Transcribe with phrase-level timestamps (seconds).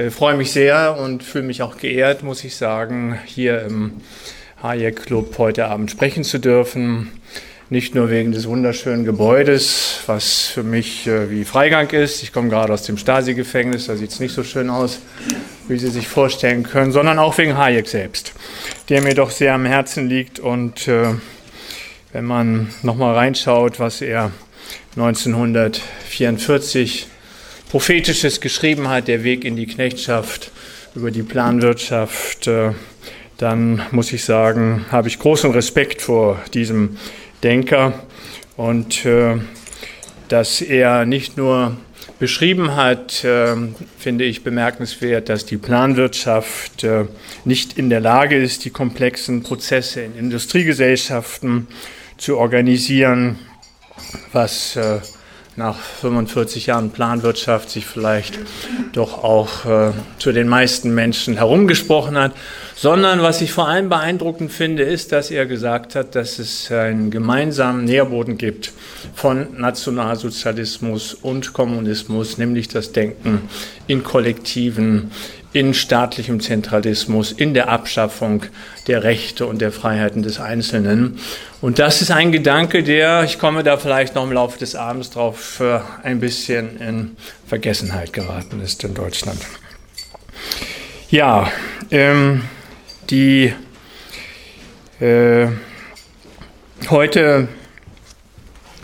[0.00, 3.92] äh, freue mich sehr und fühle mich auch geehrt, muss ich sagen, hier im
[4.62, 7.12] Hayek Club heute Abend sprechen zu dürfen.
[7.68, 12.22] Nicht nur wegen des wunderschönen Gebäudes, was für mich äh, wie Freigang ist.
[12.22, 15.00] Ich komme gerade aus dem Stasi-Gefängnis, da sieht es nicht so schön aus,
[15.68, 18.32] wie Sie sich vorstellen können, sondern auch wegen Hayek selbst,
[18.88, 20.40] der mir doch sehr am Herzen liegt.
[20.40, 21.14] Und äh,
[22.12, 24.32] wenn man nochmal reinschaut, was er
[24.96, 27.06] 1944
[27.70, 30.50] prophetisches geschrieben hat, der Weg in die Knechtschaft
[30.96, 32.72] über die Planwirtschaft, äh,
[33.38, 36.96] dann muss ich sagen, habe ich großen Respekt vor diesem
[37.44, 37.92] Denker
[38.56, 39.36] und äh,
[40.26, 41.76] dass er nicht nur
[42.18, 43.54] beschrieben hat, äh,
[43.98, 46.84] finde ich bemerkenswert, dass die Planwirtschaft
[47.44, 51.68] nicht in der Lage ist, die komplexen Prozesse in Industriegesellschaften
[52.18, 53.38] zu organisieren,
[54.32, 54.76] was
[55.56, 58.38] nach 45 Jahren Planwirtschaft sich vielleicht
[58.92, 62.32] doch auch äh, zu den meisten Menschen herumgesprochen hat,
[62.76, 67.10] sondern was ich vor allem beeindruckend finde, ist, dass er gesagt hat, dass es einen
[67.10, 68.72] gemeinsamen Nährboden gibt
[69.14, 73.42] von Nationalsozialismus und Kommunismus, nämlich das Denken
[73.86, 75.10] in Kollektiven,
[75.52, 78.44] in staatlichem Zentralismus, in der Abschaffung
[78.86, 81.18] der Rechte und der Freiheiten des Einzelnen.
[81.60, 85.10] Und das ist ein Gedanke, der, ich komme da vielleicht noch im Laufe des Abends
[85.10, 85.62] drauf,
[86.02, 89.40] ein bisschen in Vergessenheit geraten ist in Deutschland.
[91.10, 91.50] Ja,
[91.90, 92.42] ähm,
[93.10, 93.52] die
[95.00, 95.48] äh,
[96.88, 97.48] heute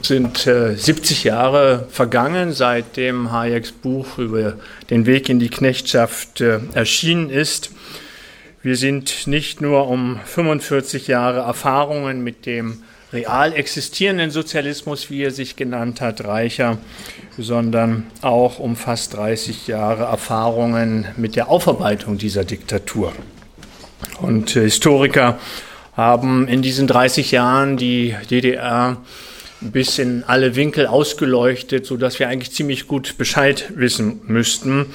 [0.07, 4.55] sind äh, 70 Jahre vergangen, seitdem Hayeks Buch über
[4.91, 7.71] den Weg in die Knechtschaft äh, erschienen ist.
[8.63, 15.31] Wir sind nicht nur um 45 Jahre Erfahrungen mit dem real existierenden Sozialismus, wie er
[15.31, 16.79] sich genannt hat, reicher,
[17.39, 23.13] sondern auch um fast 30 Jahre Erfahrungen mit der Aufarbeitung dieser Diktatur.
[24.21, 25.39] Und äh, Historiker
[25.97, 28.99] haben in diesen 30 Jahren die DDR
[29.61, 34.87] bis in alle Winkel ausgeleuchtet, so dass wir eigentlich ziemlich gut Bescheid wissen müssten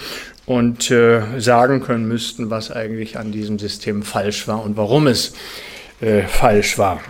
[0.45, 5.33] und äh, sagen können müssten, was eigentlich an diesem System falsch war und warum es
[6.01, 7.01] äh, falsch war.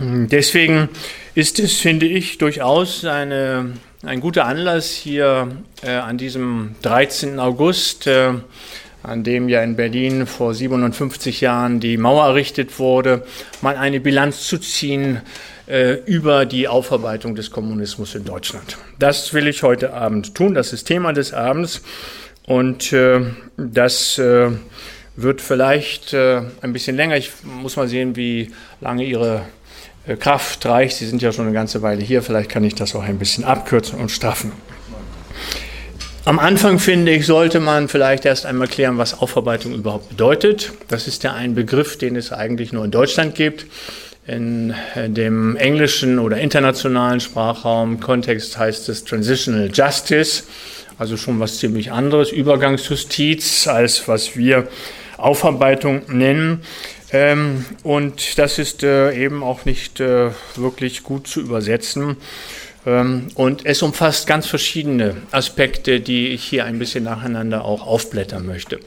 [0.00, 0.88] Deswegen
[1.34, 3.72] ist es, finde ich, durchaus eine,
[4.04, 5.48] ein guter Anlass hier
[5.82, 7.40] äh, an diesem 13.
[7.40, 8.34] August, äh,
[9.02, 13.24] an dem ja in Berlin vor 57 Jahren die Mauer errichtet wurde,
[13.60, 15.20] mal eine Bilanz zu ziehen
[15.68, 18.78] äh, über die Aufarbeitung des Kommunismus in Deutschland.
[18.98, 20.54] Das will ich heute Abend tun.
[20.54, 21.82] Das ist Thema des Abends.
[22.46, 23.20] Und äh,
[23.58, 24.50] das äh,
[25.16, 27.16] wird vielleicht äh, ein bisschen länger.
[27.16, 29.42] Ich muss mal sehen, wie lange Ihre
[30.06, 30.96] äh, Kraft reicht.
[30.96, 32.22] Sie sind ja schon eine ganze Weile hier.
[32.22, 34.52] Vielleicht kann ich das auch ein bisschen abkürzen und straffen.
[36.24, 40.72] Am Anfang finde ich, sollte man vielleicht erst einmal klären, was Aufarbeitung überhaupt bedeutet.
[40.88, 43.66] Das ist ja ein Begriff, den es eigentlich nur in Deutschland gibt.
[44.28, 44.74] In
[45.06, 50.42] dem englischen oder internationalen Sprachraum Kontext heißt es Transitional Justice,
[50.98, 54.68] also schon was ziemlich anderes, Übergangsjustiz, als was wir
[55.16, 56.60] Aufarbeitung nennen.
[57.10, 62.18] Ähm, und das ist äh, eben auch nicht äh, wirklich gut zu übersetzen.
[62.84, 68.44] Ähm, und es umfasst ganz verschiedene Aspekte, die ich hier ein bisschen nacheinander auch aufblättern
[68.44, 68.78] möchte.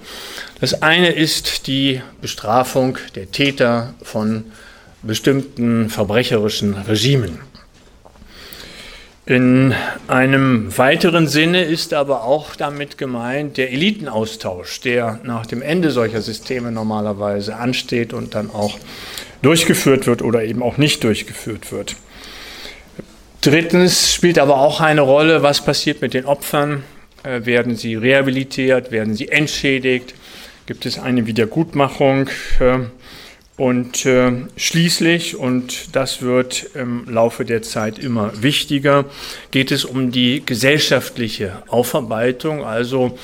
[0.59, 4.46] Das eine ist die Bestrafung der Täter von
[5.03, 7.39] bestimmten verbrecherischen Regimen.
[9.25, 9.73] In
[10.07, 16.22] einem weiteren Sinne ist aber auch damit gemeint der Elitenaustausch, der nach dem Ende solcher
[16.22, 18.78] Systeme normalerweise ansteht und dann auch
[19.41, 21.95] durchgeführt wird oder eben auch nicht durchgeführt wird.
[23.41, 26.83] Drittens spielt aber auch eine Rolle, was passiert mit den Opfern.
[27.23, 28.91] Äh, werden sie rehabilitiert?
[28.91, 30.13] Werden sie entschädigt?
[30.66, 32.29] Gibt es eine Wiedergutmachung?
[33.57, 39.06] Und äh, schließlich, und das wird im Laufe der Zeit immer wichtiger,
[39.51, 43.17] geht es um die gesellschaftliche Aufarbeitung, also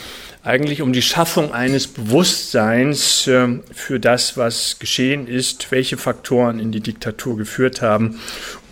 [0.43, 6.71] eigentlich um die Schaffung eines Bewusstseins äh, für das, was geschehen ist, welche Faktoren in
[6.71, 8.19] die Diktatur geführt haben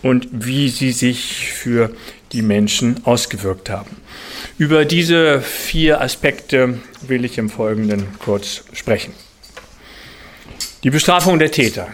[0.02, 1.90] und wie sie sich für
[2.32, 3.96] die Menschen ausgewirkt haben.
[4.56, 9.12] Über diese vier Aspekte will ich im Folgenden kurz sprechen.
[10.86, 11.88] Die Bestrafung der Täter.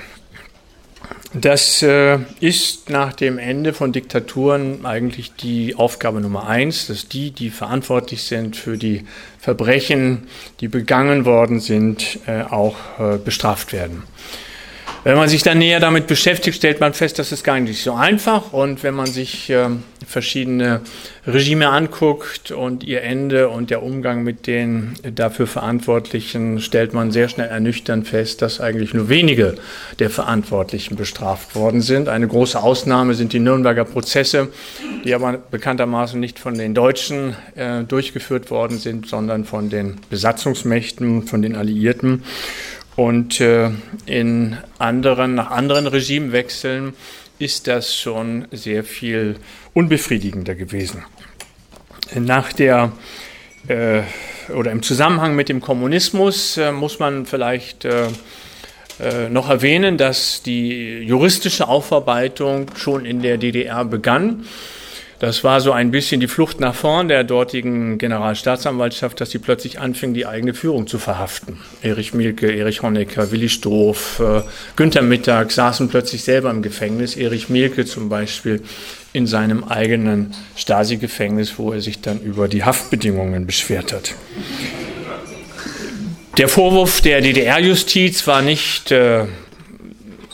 [1.32, 7.30] Das äh, ist nach dem Ende von Diktaturen eigentlich die Aufgabe Nummer eins, dass die,
[7.30, 9.06] die verantwortlich sind für die
[9.38, 10.24] Verbrechen,
[10.60, 14.02] die begangen worden sind, äh, auch äh, bestraft werden.
[15.04, 17.94] Wenn man sich dann näher damit beschäftigt, stellt man fest, das ist gar nicht so
[17.94, 18.52] einfach.
[18.52, 19.68] Und wenn man sich äh,
[20.06, 20.80] verschiedene
[21.26, 27.28] Regime anguckt und ihr Ende und der Umgang mit den dafür Verantwortlichen, stellt man sehr
[27.28, 29.56] schnell ernüchternd fest, dass eigentlich nur wenige
[29.98, 32.08] der Verantwortlichen bestraft worden sind.
[32.08, 34.50] Eine große Ausnahme sind die Nürnberger Prozesse,
[35.04, 41.26] die aber bekanntermaßen nicht von den Deutschen äh, durchgeführt worden sind, sondern von den Besatzungsmächten,
[41.26, 42.22] von den Alliierten.
[42.96, 43.70] Und äh,
[44.06, 46.94] in anderen, nach anderen Regimewechseln
[47.38, 49.36] ist das schon sehr viel
[49.74, 51.04] unbefriedigender gewesen.
[52.14, 52.92] Nach der
[53.68, 54.02] äh,
[54.52, 58.08] oder im Zusammenhang mit dem Kommunismus äh, muss man vielleicht äh,
[59.00, 64.44] äh, noch erwähnen, dass die juristische Aufarbeitung schon in der DDR begann.
[65.22, 69.78] Das war so ein bisschen die Flucht nach vorn der dortigen Generalstaatsanwaltschaft, dass sie plötzlich
[69.78, 71.60] anfing, die eigene Führung zu verhaften.
[71.80, 74.42] Erich Mielke, Erich Honecker, Willi Stroff, äh,
[74.74, 77.14] Günther Mittag saßen plötzlich selber im Gefängnis.
[77.14, 78.64] Erich Mielke zum Beispiel
[79.12, 84.16] in seinem eigenen Stasi-Gefängnis, wo er sich dann über die Haftbedingungen beschwert hat.
[86.36, 89.26] Der Vorwurf der DDR-Justiz war nicht äh,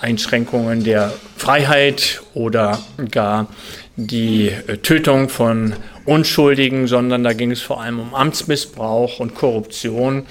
[0.01, 2.79] Einschränkungen der Freiheit oder
[3.11, 3.49] gar
[3.99, 5.75] die äh, Tötung von
[6.05, 10.25] Unschuldigen, sondern da ging es vor allem um Amtsmissbrauch und Korruption.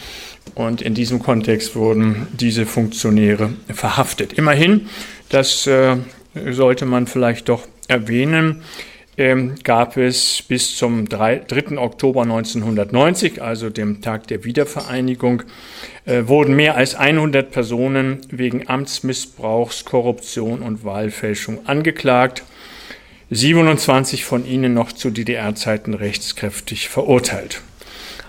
[0.56, 4.34] Und in diesem Kontext wurden diese Funktionäre verhaftet.
[4.34, 4.88] Immerhin,
[5.30, 5.98] das äh,
[6.50, 8.64] sollte man vielleicht doch erwähnen,
[9.18, 11.78] ähm, gab es bis zum 3, 3.
[11.78, 15.44] Oktober 1990, also dem Tag der Wiedervereinigung,
[16.06, 22.44] äh, wurden mehr als 100 Personen wegen Amtsmissbrauchs, Korruption und Wahlfälschung angeklagt.
[23.30, 27.62] 27 von ihnen noch zu DDR-Zeiten rechtskräftig verurteilt.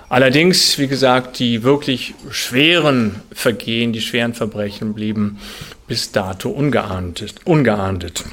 [0.09, 5.39] Allerdings, wie gesagt, die wirklich schweren Vergehen, die schweren Verbrechen blieben
[5.87, 7.35] bis dato ungeahndet.
[7.45, 8.25] ungeahndet.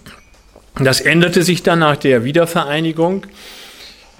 [0.75, 3.25] Das änderte sich dann nach der Wiedervereinigung.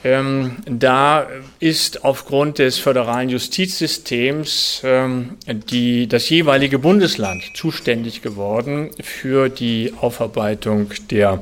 [0.03, 1.27] Ähm, da
[1.59, 10.92] ist aufgrund des föderalen Justizsystems ähm, die, das jeweilige Bundesland zuständig geworden für die Aufarbeitung
[11.09, 11.42] der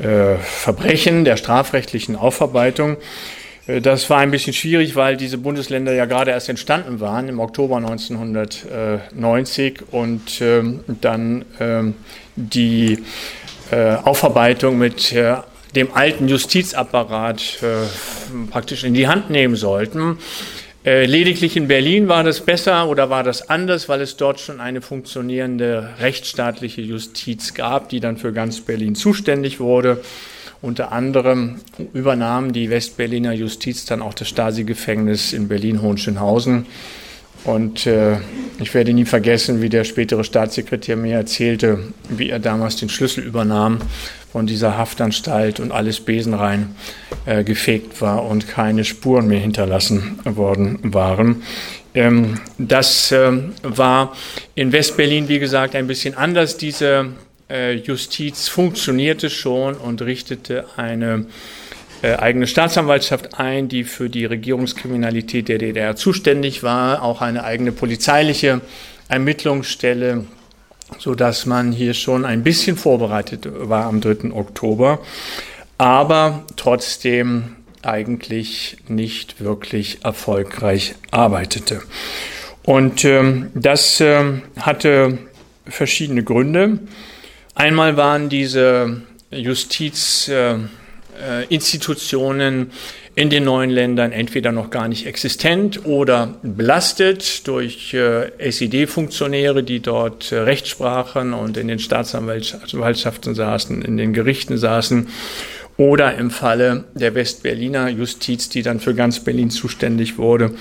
[0.00, 2.96] äh, Verbrechen, der strafrechtlichen Aufarbeitung.
[3.66, 7.40] Äh, das war ein bisschen schwierig, weil diese Bundesländer ja gerade erst entstanden waren im
[7.40, 11.94] Oktober 1990 und ähm, dann ähm,
[12.36, 13.04] die
[13.70, 15.14] äh, Aufarbeitung mit
[15.76, 17.58] dem alten Justizapparat
[18.50, 20.18] praktisch in die Hand nehmen sollten.
[20.82, 24.60] Äh, lediglich in Berlin war das besser oder war das anders, weil es dort schon
[24.60, 30.00] eine funktionierende rechtsstaatliche Justiz gab, die dann für ganz Berlin zuständig wurde.
[30.62, 31.60] Unter anderem
[31.92, 36.64] übernahm die Westberliner Justiz dann auch das Stasi-Gefängnis in Berlin-Hohenschönhausen.
[37.44, 38.18] Und äh,
[38.58, 41.78] ich werde nie vergessen, wie der spätere Staatssekretär mir erzählte,
[42.08, 43.78] wie er damals den Schlüssel übernahm
[44.30, 46.74] von dieser Haftanstalt und alles besenrein
[47.26, 51.42] äh, gefegt war und keine Spuren mehr hinterlassen worden waren.
[51.94, 53.32] Ähm, das äh,
[53.62, 54.14] war
[54.54, 56.56] in Westberlin, wie gesagt, ein bisschen anders.
[56.56, 57.06] Diese
[57.48, 61.26] äh, Justiz funktionierte schon und richtete eine
[62.02, 67.72] äh, eigene Staatsanwaltschaft ein, die für die Regierungskriminalität der DDR zuständig war, auch eine eigene
[67.72, 68.60] polizeiliche
[69.08, 70.24] Ermittlungsstelle,
[70.98, 74.32] so dass man hier schon ein bisschen vorbereitet war am 3.
[74.32, 75.00] Oktober,
[75.78, 81.82] aber trotzdem eigentlich nicht wirklich erfolgreich arbeitete.
[82.62, 85.18] Und ähm, das äh, hatte
[85.66, 86.80] verschiedene Gründe.
[87.54, 90.58] Einmal waren diese Justiz äh,
[91.48, 92.70] Institutionen
[93.14, 99.80] in den neuen Ländern entweder noch gar nicht existent oder belastet durch äh, SED-Funktionäre, die
[99.80, 105.08] dort äh, Recht sprachen und in den Staatsanwaltschaften saßen, in den Gerichten saßen
[105.76, 110.52] oder im Falle der Westberliner Justiz, die dann für ganz Berlin zuständig wurde,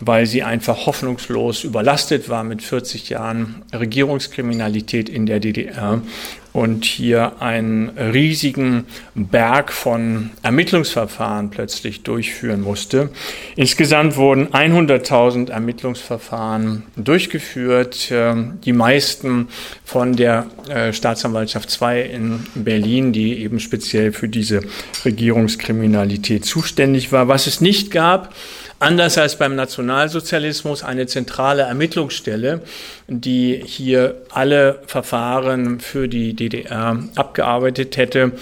[0.00, 6.02] weil sie einfach hoffnungslos überlastet war mit 40 Jahren Regierungskriminalität in der DDR
[6.54, 13.10] und hier einen riesigen Berg von Ermittlungsverfahren plötzlich durchführen musste.
[13.56, 19.48] Insgesamt wurden 100.000 Ermittlungsverfahren durchgeführt, ähm, die meisten
[19.84, 24.60] von der äh, Staatsanwaltschaft 2 in Berlin, die eben speziell für diese
[25.04, 27.26] Regierungskriminalität zuständig war.
[27.26, 28.32] Was es nicht gab,
[28.84, 32.62] anders als beim Nationalsozialismus eine zentrale Ermittlungsstelle,
[33.08, 38.32] die hier alle Verfahren für die DDR abgearbeitet hätte.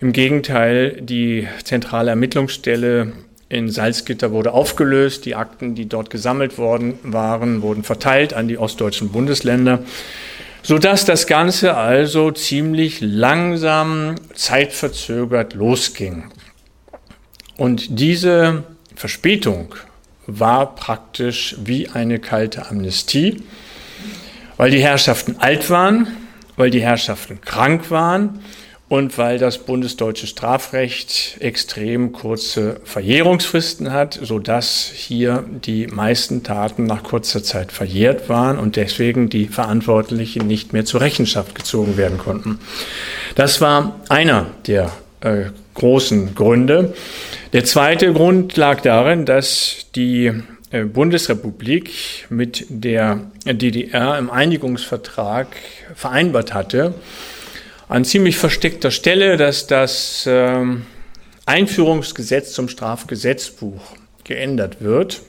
[0.00, 3.12] Im Gegenteil, die zentrale Ermittlungsstelle
[3.48, 5.24] in Salzgitter wurde aufgelöst.
[5.24, 9.80] Die Akten, die dort gesammelt worden waren, wurden verteilt an die ostdeutschen Bundesländer
[10.62, 16.24] sodass das Ganze also ziemlich langsam, zeitverzögert losging.
[17.56, 18.64] Und diese
[18.98, 19.76] Verspätung
[20.26, 23.44] war praktisch wie eine kalte Amnestie,
[24.56, 26.08] weil die Herrschaften alt waren,
[26.56, 28.40] weil die Herrschaften krank waren
[28.88, 36.84] und weil das bundesdeutsche Strafrecht extrem kurze Verjährungsfristen hat, so dass hier die meisten Taten
[36.84, 42.18] nach kurzer Zeit verjährt waren und deswegen die Verantwortlichen nicht mehr zur Rechenschaft gezogen werden
[42.18, 42.58] konnten.
[43.36, 44.90] Das war einer der
[45.20, 46.94] äh, großen Gründe.
[47.52, 50.32] Der zweite Grund lag darin, dass die
[50.70, 55.48] äh, Bundesrepublik mit der DDR im Einigungsvertrag
[55.94, 56.94] vereinbart hatte,
[57.88, 60.84] an ziemlich versteckter Stelle, dass das ähm,
[61.46, 63.80] Einführungsgesetz zum Strafgesetzbuch
[64.24, 65.22] geändert wird.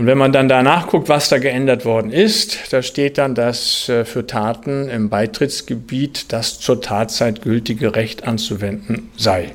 [0.00, 3.86] Und wenn man dann da nachguckt, was da geändert worden ist, da steht dann, dass
[3.90, 9.52] äh, für Taten im Beitrittsgebiet das zur Tatzeit gültige Recht anzuwenden sei.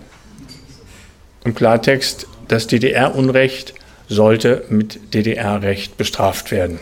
[1.45, 3.73] Im Klartext, das DDR-Unrecht
[4.07, 6.77] sollte mit DDR-Recht bestraft werden.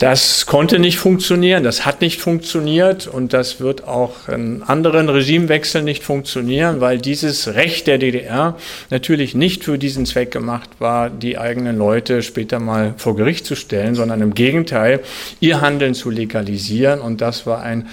[0.00, 5.84] Das konnte nicht funktionieren, das hat nicht funktioniert und das wird auch in anderen Regimewechseln
[5.84, 8.56] nicht funktionieren, weil dieses Recht der DDR
[8.88, 13.54] natürlich nicht für diesen Zweck gemacht war, die eigenen Leute später mal vor Gericht zu
[13.56, 15.00] stellen, sondern im Gegenteil,
[15.38, 17.86] ihr Handeln zu legalisieren und das war ein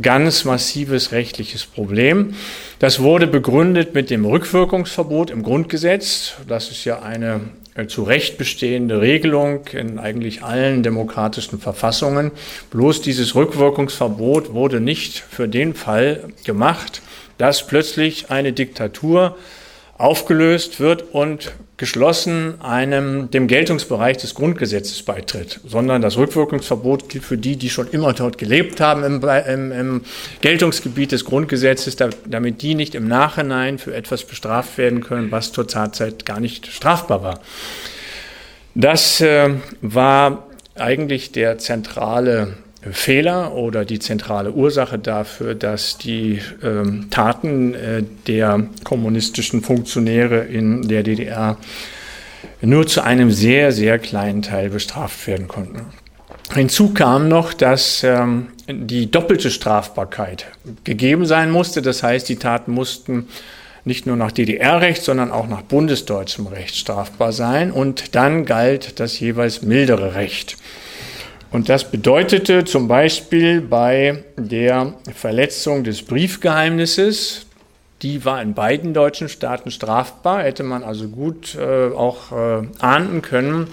[0.00, 2.32] ganz massives rechtliches Problem.
[2.78, 6.32] Das wurde begründet mit dem Rückwirkungsverbot im Grundgesetz.
[6.48, 7.42] Das ist ja eine
[7.86, 12.32] zu Recht bestehende Regelung in eigentlich allen demokratischen Verfassungen.
[12.70, 17.02] Bloß dieses Rückwirkungsverbot wurde nicht für den Fall gemacht,
[17.38, 19.36] dass plötzlich eine Diktatur
[20.00, 27.36] aufgelöst wird und geschlossen einem dem Geltungsbereich des Grundgesetzes beitritt, sondern das Rückwirkungsverbot gilt für
[27.36, 30.00] die, die schon immer dort gelebt haben im, im, im
[30.40, 35.52] Geltungsgebiet des Grundgesetzes, da, damit die nicht im Nachhinein für etwas bestraft werden können, was
[35.52, 37.40] zur Tatzeit gar nicht strafbar war.
[38.74, 39.50] Das äh,
[39.82, 48.02] war eigentlich der zentrale Fehler oder die zentrale Ursache dafür, dass die ähm, Taten äh,
[48.26, 51.58] der kommunistischen Funktionäre in der DDR
[52.62, 55.86] nur zu einem sehr, sehr kleinen Teil bestraft werden konnten.
[56.54, 60.46] Hinzu kam noch, dass ähm, die doppelte Strafbarkeit
[60.84, 61.82] gegeben sein musste.
[61.82, 63.28] Das heißt, die Taten mussten
[63.84, 67.70] nicht nur nach DDR-Recht, sondern auch nach bundesdeutschem Recht strafbar sein.
[67.70, 70.56] Und dann galt das jeweils mildere Recht.
[71.50, 77.46] Und das bedeutete zum Beispiel bei der Verletzung des Briefgeheimnisses,
[78.02, 83.20] die war in beiden deutschen Staaten strafbar, hätte man also gut äh, auch äh, ahnden
[83.20, 83.66] können.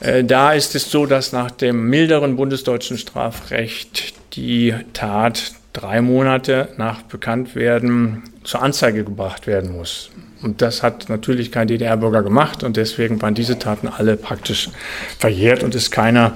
[0.00, 6.68] Äh, da ist es so, dass nach dem milderen bundesdeutschen Strafrecht die Tat drei Monate
[6.78, 10.10] nach Bekanntwerden zur Anzeige gebracht werden muss.
[10.42, 14.70] Und das hat natürlich kein DDR-Bürger gemacht und deswegen waren diese Taten alle praktisch
[15.18, 16.32] verjährt und ist keiner,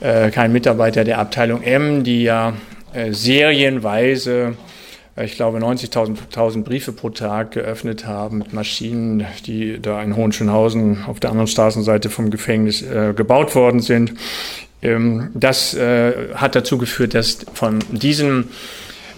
[0.00, 2.54] äh, kein Mitarbeiter der Abteilung M, die ja
[2.92, 4.54] äh, serienweise,
[5.16, 11.04] äh, ich glaube, 90.000 Briefe pro Tag geöffnet haben mit Maschinen, die da in Hohenschönhausen
[11.06, 14.14] auf der anderen Straßenseite vom Gefängnis äh, gebaut worden sind.
[14.82, 18.50] Ähm, das äh, hat dazu geführt, dass von diesen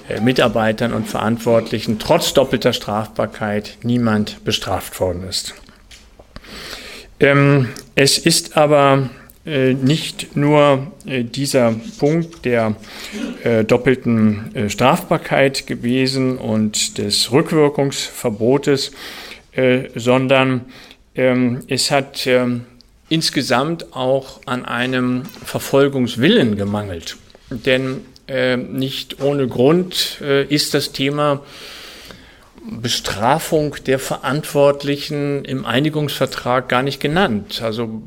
[0.09, 5.55] äh, Mitarbeitern und Verantwortlichen trotz doppelter Strafbarkeit niemand bestraft worden ist.
[7.21, 9.11] Ähm, es ist aber
[9.47, 12.77] äh, nicht nur dieser Punkt der
[13.67, 18.93] doppelten Strafbarkeit gewesen und des Rückwirkungsverbotes,
[19.97, 20.61] sondern
[21.17, 22.29] ähm, es hat
[23.13, 27.19] insgesamt auch an einem Verfolgungswillen gemangelt.
[27.51, 31.43] Denn äh, nicht ohne Grund äh, ist das Thema
[32.65, 37.61] Bestrafung der Verantwortlichen im Einigungsvertrag gar nicht genannt.
[37.63, 38.03] Also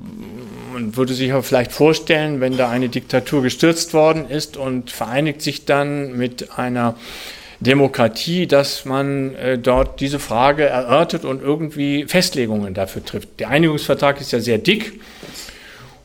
[0.74, 5.42] man würde sich aber vielleicht vorstellen, wenn da eine Diktatur gestürzt worden ist und vereinigt
[5.42, 6.96] sich dann mit einer
[7.60, 13.40] Demokratie, dass man äh, dort diese Frage erörtert und irgendwie Festlegungen dafür trifft.
[13.40, 15.00] Der Einigungsvertrag ist ja sehr dick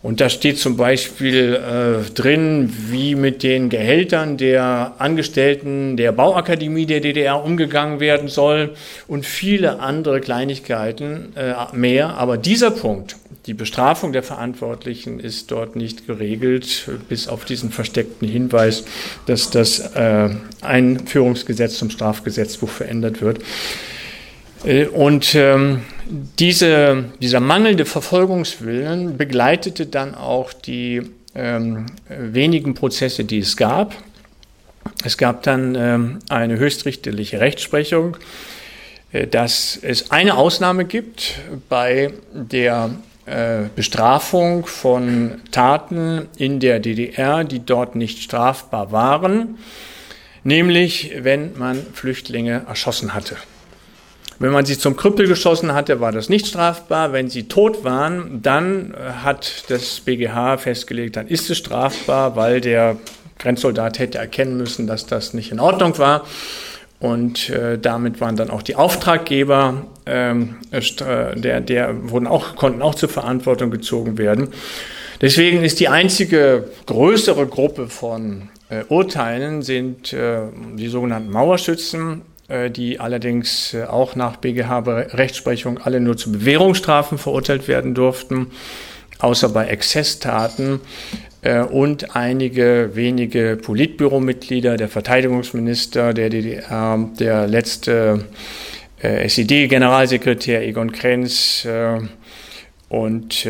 [0.02, 6.86] und da steht zum Beispiel äh, drin, wie mit den Gehältern der Angestellten der Bauakademie
[6.86, 8.70] der DDR umgegangen werden soll
[9.08, 12.14] und viele andere Kleinigkeiten äh, mehr.
[12.14, 18.26] Aber dieser Punkt, die Bestrafung der Verantwortlichen, ist dort nicht geregelt, bis auf diesen versteckten
[18.26, 18.84] Hinweis,
[19.26, 20.30] dass das äh,
[20.62, 23.40] Einführungsgesetz zum Strafgesetzbuch verändert wird.
[24.64, 31.02] Äh, und ähm, diese, dieser mangelnde Verfolgungswillen begleitete dann auch die
[31.34, 33.94] ähm, wenigen Prozesse, die es gab.
[35.04, 38.16] Es gab dann ähm, eine höchstrichterliche Rechtsprechung,
[39.12, 41.38] äh, dass es eine Ausnahme gibt
[41.68, 42.90] bei der
[43.26, 49.58] äh, Bestrafung von Taten in der DDR, die dort nicht strafbar waren,
[50.42, 53.36] nämlich wenn man Flüchtlinge erschossen hatte.
[54.40, 57.12] Wenn man sie zum Krüppel geschossen hatte, war das nicht strafbar.
[57.12, 62.62] Wenn sie tot waren, dann äh, hat das BGH festgelegt, dann ist es strafbar, weil
[62.62, 62.96] der
[63.38, 66.24] Grenzsoldat hätte erkennen müssen, dass das nicht in Ordnung war.
[67.00, 70.80] Und äh, damit waren dann auch die Auftraggeber, ähm, äh,
[71.38, 74.48] der, der wurden auch, konnten auch zur Verantwortung gezogen werden.
[75.20, 80.42] Deswegen ist die einzige größere Gruppe von äh, Urteilen sind äh,
[80.76, 82.22] die sogenannten Mauerschützen,
[82.70, 88.48] die allerdings äh, auch nach BGH-Rechtsprechung alle nur zu Bewährungsstrafen verurteilt werden durften,
[89.18, 90.80] außer bei Exzesstaten.
[91.42, 98.26] Äh, und einige wenige Politbüromitglieder, der Verteidigungsminister der DDR, der letzte
[99.02, 101.66] SED-Generalsekretär Egon Krenz
[102.90, 103.48] und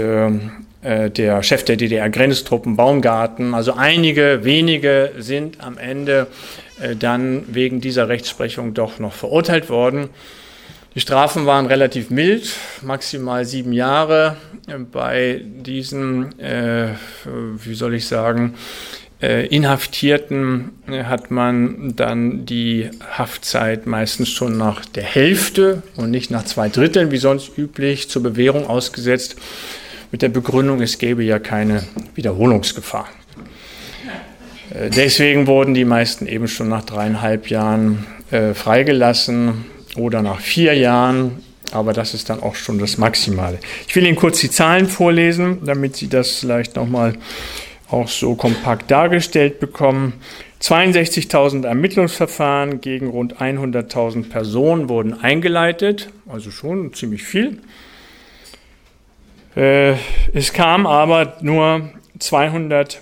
[0.83, 3.55] der Chef der DDR-Grenztruppen Baumgarten.
[3.55, 6.27] Also einige wenige sind am Ende
[6.81, 10.09] äh, dann wegen dieser Rechtsprechung doch noch verurteilt worden.
[10.95, 14.37] Die Strafen waren relativ mild, maximal sieben Jahre.
[14.91, 16.95] Bei diesen, äh,
[17.25, 18.55] wie soll ich sagen,
[19.23, 26.31] äh, Inhaftierten äh, hat man dann die Haftzeit meistens schon nach der Hälfte und nicht
[26.31, 29.37] nach zwei Dritteln, wie sonst üblich, zur Bewährung ausgesetzt,
[30.11, 31.83] mit der Begründung, es gäbe ja keine
[32.15, 33.09] Wiederholungsgefahr.
[34.75, 40.75] Äh, deswegen wurden die meisten eben schon nach dreieinhalb Jahren äh, freigelassen oder nach vier
[40.75, 41.43] Jahren.
[41.73, 43.59] Aber das ist dann auch schon das Maximale.
[43.87, 47.15] Ich will Ihnen kurz die Zahlen vorlesen, damit Sie das vielleicht nochmal
[47.89, 50.15] auch so kompakt dargestellt bekommen.
[50.61, 57.61] 62.000 Ermittlungsverfahren gegen rund 100.000 Personen wurden eingeleitet, also schon ziemlich viel.
[59.57, 59.95] Äh,
[60.33, 63.01] es kam aber nur 200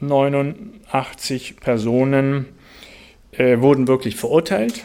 [0.00, 2.46] 89 Personen
[3.32, 4.84] äh, wurden wirklich verurteilt.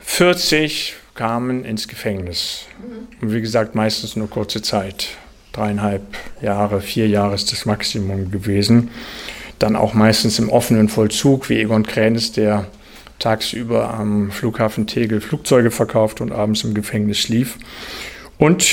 [0.00, 2.66] 40 kamen ins Gefängnis.
[3.20, 5.08] Und wie gesagt, meistens nur kurze Zeit.
[5.52, 6.02] Dreieinhalb
[6.40, 8.90] Jahre, vier Jahre ist das Maximum gewesen.
[9.58, 12.66] Dann auch meistens im offenen Vollzug, wie Egon Kränes, der
[13.18, 17.58] tagsüber am Flughafen Tegel Flugzeuge verkauft und abends im Gefängnis schlief.
[18.38, 18.64] Und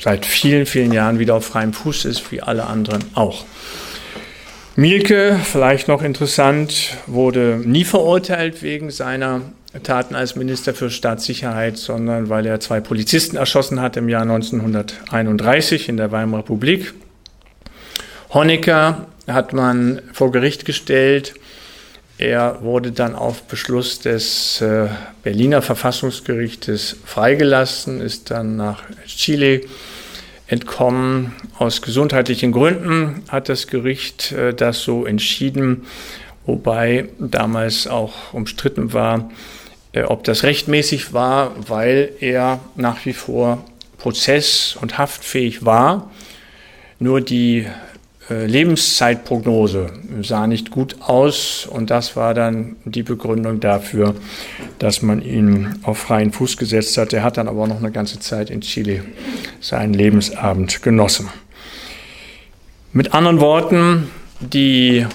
[0.00, 3.44] seit vielen, vielen Jahren wieder auf freiem Fuß ist, wie alle anderen auch.
[4.76, 9.42] Mielke, vielleicht noch interessant, wurde nie verurteilt wegen seiner
[9.82, 15.88] Taten als Minister für Staatssicherheit, sondern weil er zwei Polizisten erschossen hat im Jahr 1931
[15.88, 16.94] in der Weimarer Republik.
[18.32, 21.34] Honecker hat man vor Gericht gestellt.
[22.20, 24.88] Er wurde dann auf Beschluss des äh,
[25.22, 29.62] Berliner Verfassungsgerichtes freigelassen, ist dann nach Chile
[30.46, 31.32] entkommen.
[31.56, 35.86] Aus gesundheitlichen Gründen hat das Gericht äh, das so entschieden,
[36.44, 39.30] wobei damals auch umstritten war,
[39.92, 43.64] äh, ob das rechtmäßig war, weil er nach wie vor
[43.96, 46.10] prozess- und haftfähig war.
[46.98, 47.66] Nur die
[48.30, 49.88] Lebenszeitprognose
[50.22, 54.14] sah nicht gut aus und das war dann die Begründung dafür,
[54.78, 57.12] dass man ihn auf freien Fuß gesetzt hat.
[57.12, 59.04] Er hat dann aber noch eine ganze Zeit in Chile
[59.60, 61.28] seinen Lebensabend genossen.
[62.92, 65.06] Mit anderen Worten, die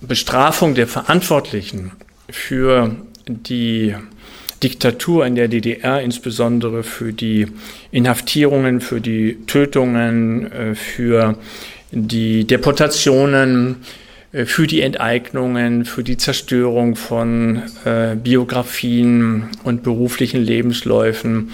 [0.00, 1.92] Bestrafung der Verantwortlichen
[2.30, 2.94] für
[3.26, 3.94] die
[4.62, 7.46] Diktatur in der DDR, insbesondere für die
[7.90, 11.36] Inhaftierungen, für die Tötungen, äh, für
[11.96, 13.76] die Deportationen,
[14.32, 21.52] äh, für die Enteignungen, für die Zerstörung von äh, Biografien und beruflichen Lebensläufen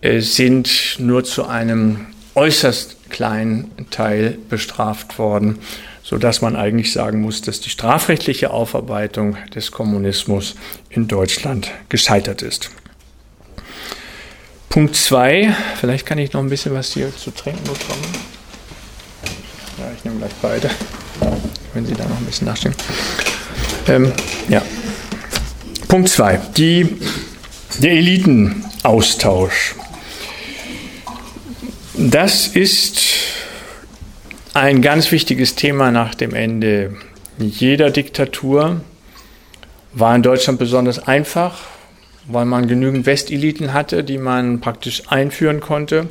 [0.00, 5.58] äh, sind nur zu einem äußerst kleinen Teil bestraft worden,
[6.02, 10.54] so dass man eigentlich sagen muss, dass die strafrechtliche Aufarbeitung des Kommunismus
[10.90, 12.70] in Deutschland gescheitert ist.
[14.68, 18.35] Punkt 2, vielleicht kann ich noch ein bisschen was hier zu trinken bekommen.
[19.78, 20.70] Ja, ich nehme gleich beide,
[21.74, 22.74] wenn Sie da noch ein bisschen nachstehen.
[23.88, 24.12] Ähm,
[24.48, 24.62] ja.
[25.88, 26.40] Punkt 2.
[27.82, 29.74] Der Elitenaustausch.
[31.98, 33.02] Das ist
[34.54, 36.96] ein ganz wichtiges Thema nach dem Ende
[37.38, 38.80] jeder Diktatur.
[39.92, 41.58] War in Deutschland besonders einfach,
[42.26, 46.08] weil man genügend Westeliten hatte, die man praktisch einführen konnte.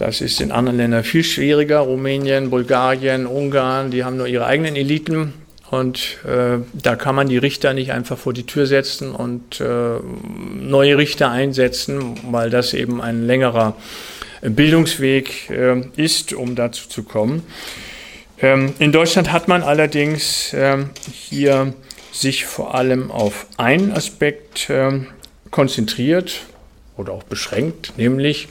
[0.00, 1.80] Das ist in anderen Ländern viel schwieriger.
[1.80, 5.34] Rumänien, Bulgarien, Ungarn, die haben nur ihre eigenen Eliten.
[5.70, 9.98] Und äh, da kann man die Richter nicht einfach vor die Tür setzen und äh,
[10.58, 13.76] neue Richter einsetzen, weil das eben ein längerer
[14.40, 17.42] Bildungsweg äh, ist, um dazu zu kommen.
[18.40, 21.74] Ähm, in Deutschland hat man allerdings ähm, hier
[22.10, 25.08] sich vor allem auf einen Aspekt ähm,
[25.50, 26.40] konzentriert
[26.96, 28.48] oder auch beschränkt, nämlich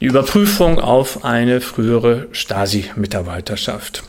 [0.00, 4.04] die Überprüfung auf eine frühere Stasi-Mitarbeiterschaft.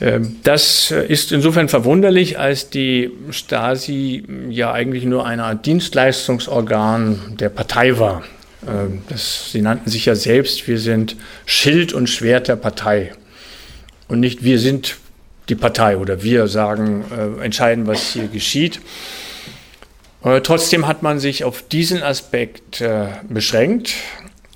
[0.00, 7.48] Ähm, das ist insofern verwunderlich, als die Stasi ja eigentlich nur eine Art Dienstleistungsorgan der
[7.48, 8.24] Partei war.
[8.66, 13.12] Ähm, das, sie nannten sich ja selbst, wir sind Schild und Schwert der Partei.
[14.08, 14.96] Und nicht wir sind
[15.48, 18.80] die Partei oder wir sagen, äh, entscheiden, was hier geschieht.
[20.24, 23.94] Äh, trotzdem hat man sich auf diesen Aspekt äh, beschränkt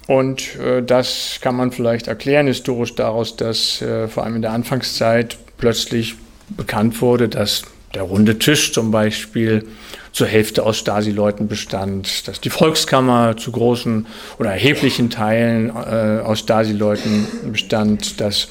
[0.09, 4.53] und äh, das kann man vielleicht erklären historisch daraus, dass äh, vor allem in der
[4.53, 6.14] Anfangszeit plötzlich
[6.49, 9.66] bekannt wurde, dass der runde Tisch zum Beispiel
[10.12, 14.07] zur Hälfte aus Stasi-Leuten bestand, dass die Volkskammer zu großen
[14.38, 18.49] oder erheblichen Teilen äh, aus Stasi-Leuten bestand, dass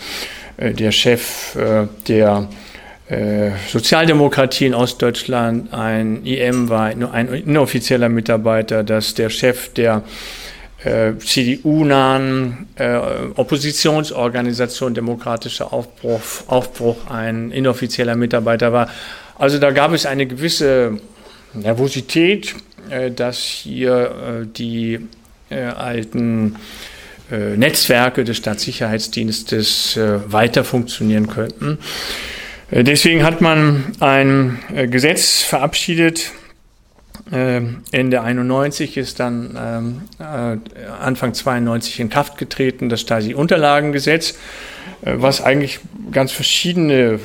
[0.58, 2.50] äh, der Chef äh, der
[3.10, 10.04] äh, Sozialdemokratie in Ostdeutschland ein IM war, ein inoffizieller Mitarbeiter, dass der Chef der
[10.84, 13.00] CDU-nahen äh,
[13.36, 18.90] Oppositionsorganisation Demokratischer Aufbruch, Aufbruch ein inoffizieller Mitarbeiter war.
[19.40, 21.00] Also da gab es eine gewisse
[21.54, 22.56] Nervosität,
[22.90, 25.00] äh, dass hier äh, die
[25.50, 26.58] äh, alten
[27.32, 31.80] äh, Netzwerke des Staatssicherheitsdienstes weiter funktionieren könnten.
[32.70, 34.60] Deswegen hat man ein
[34.92, 36.32] Gesetz verabschiedet,
[37.32, 40.58] Ende 91 ist dann ähm, äh,
[41.02, 44.38] Anfang 92 in Kraft getreten, das Stasi-Unterlagengesetz,
[45.02, 45.80] äh, was eigentlich
[46.12, 47.20] ganz verschiedene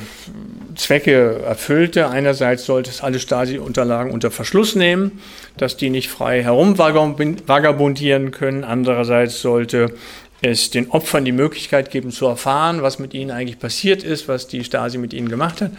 [0.75, 2.09] Zwecke erfüllte.
[2.09, 5.21] Einerseits sollte es alle Stasi-Unterlagen unter Verschluss nehmen,
[5.57, 8.63] dass die nicht frei herumvagabundieren können.
[8.63, 9.93] Andererseits sollte
[10.43, 14.47] es den Opfern die Möglichkeit geben zu erfahren, was mit ihnen eigentlich passiert ist, was
[14.47, 15.71] die Stasi mit ihnen gemacht hat.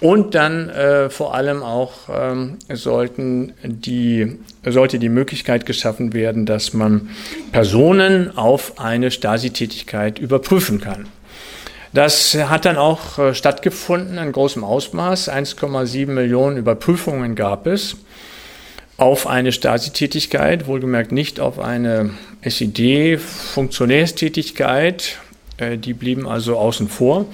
[0.00, 6.72] Und dann äh, vor allem auch ähm, sollten die, sollte die Möglichkeit geschaffen werden, dass
[6.72, 7.10] man
[7.52, 11.06] Personen auf eine Stasi-Tätigkeit überprüfen kann.
[11.92, 15.30] Das hat dann auch äh, stattgefunden in großem Ausmaß.
[15.30, 17.96] 1,7 Millionen Überprüfungen gab es
[18.96, 22.10] auf eine Stasi-Tätigkeit, wohlgemerkt nicht auf eine
[22.42, 25.18] SED-Funktionärstätigkeit.
[25.58, 27.26] Äh, die blieben also außen vor.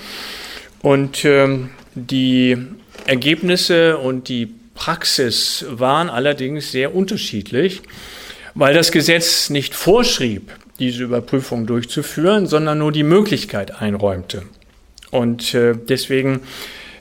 [0.82, 2.58] Und ähm, die
[3.06, 7.82] Ergebnisse und die Praxis waren allerdings sehr unterschiedlich,
[8.54, 14.42] weil das Gesetz nicht vorschrieb, diese Überprüfung durchzuführen, sondern nur die Möglichkeit einräumte.
[15.10, 16.40] Und äh, deswegen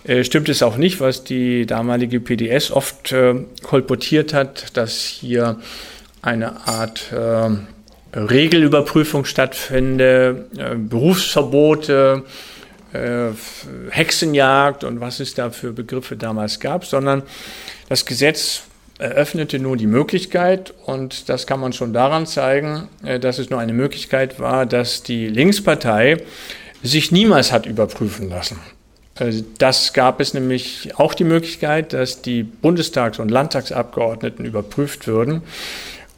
[0.03, 3.15] äh, stimmt es auch nicht, was die damalige PDS oft
[3.63, 5.59] kolportiert hat, dass hier
[6.21, 7.11] eine Art
[8.13, 12.23] Regelüberprüfung stattfinde, äh, Berufsverbote,
[12.93, 13.29] äh,
[13.89, 17.23] Hexenjagd und was es da für Begriffe damals gab, sondern
[17.89, 18.63] das Gesetz
[18.99, 23.59] eröffnete nur die Möglichkeit, und das kann man schon daran zeigen, äh, dass es nur
[23.59, 26.17] eine Möglichkeit war, dass die Linkspartei
[26.83, 28.59] sich niemals hat überprüfen lassen.
[29.59, 35.43] Das gab es nämlich auch die Möglichkeit, dass die Bundestags- und Landtagsabgeordneten überprüft würden.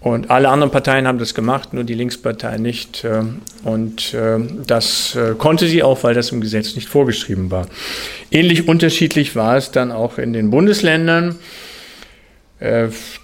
[0.06, 3.04] Und alle anderen Parteien haben das gemacht, nur die Linkspartei nicht.
[3.04, 3.24] Äh,
[3.64, 4.38] und äh,
[4.68, 7.66] das äh, konnte sie auch, weil das im Gesetz nicht vorgeschrieben war.
[8.30, 11.38] Ähnlich unterschiedlich war es dann auch in den Bundesländern.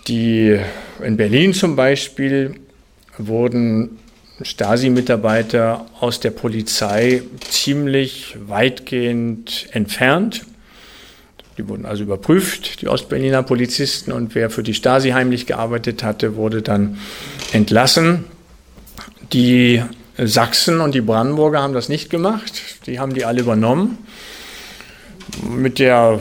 [0.08, 0.60] Die,
[1.04, 2.56] in Berlin zum Beispiel
[3.18, 4.00] wurden
[4.42, 10.46] Stasi-Mitarbeiter aus der Polizei ziemlich weitgehend entfernt.
[11.58, 16.36] Die wurden also überprüft, die Ostberliner Polizisten, und wer für die Stasi heimlich gearbeitet hatte,
[16.36, 16.98] wurde dann
[17.52, 18.24] entlassen.
[19.34, 19.84] Die
[20.18, 22.54] Sachsen und die Brandenburger haben das nicht gemacht.
[22.86, 23.98] Die haben die alle übernommen.
[25.44, 26.20] Mit der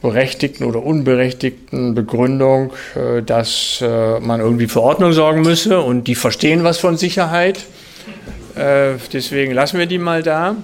[0.00, 6.14] berechtigten oder unberechtigten Begründung, äh, dass äh, man irgendwie für Ordnung sorgen müsse und die
[6.14, 7.64] verstehen was von Sicherheit.
[8.54, 10.56] Äh, deswegen lassen wir die mal da.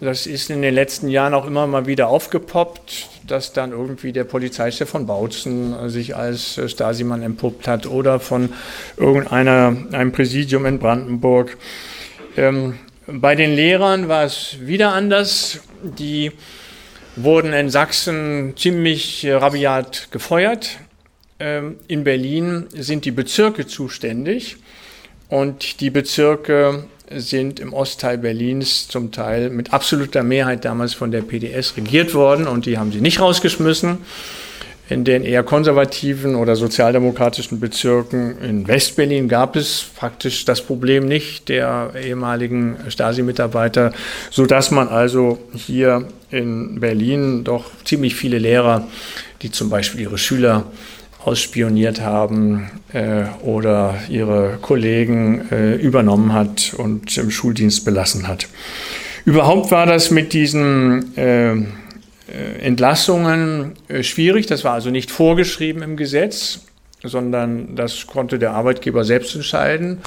[0.00, 4.24] Das ist in den letzten Jahren auch immer mal wieder aufgepoppt dass dann irgendwie der
[4.24, 8.50] Polizeichef von Bautzen sich als äh, Stasimann empuppt hat oder von
[8.96, 11.56] irgendeiner, einem Präsidium in Brandenburg.
[12.36, 15.60] Ähm, bei den Lehrern war es wieder anders.
[15.82, 16.32] Die
[17.14, 20.78] wurden in Sachsen ziemlich rabiat gefeuert.
[21.38, 24.56] Ähm, in Berlin sind die Bezirke zuständig.
[25.28, 31.22] und die Bezirke sind im Ostteil Berlins zum Teil mit absoluter Mehrheit damals von der
[31.22, 33.98] PDS regiert worden und die haben sie nicht rausgeschmissen.
[34.88, 41.48] In den eher konservativen oder sozialdemokratischen Bezirken in Westberlin gab es praktisch das Problem nicht
[41.48, 43.92] der ehemaligen Stasi-Mitarbeiter,
[44.30, 48.86] sodass man also hier in Berlin doch ziemlich viele Lehrer,
[49.42, 50.66] die zum Beispiel ihre Schüler
[51.26, 58.46] ausspioniert haben äh, oder ihre Kollegen äh, übernommen hat und im Schuldienst belassen hat.
[59.24, 61.64] Überhaupt war das mit diesen äh, äh,
[62.60, 64.46] Entlassungen äh, schwierig.
[64.46, 66.60] Das war also nicht vorgeschrieben im Gesetz,
[67.02, 69.98] sondern das konnte der Arbeitgeber selbst entscheiden.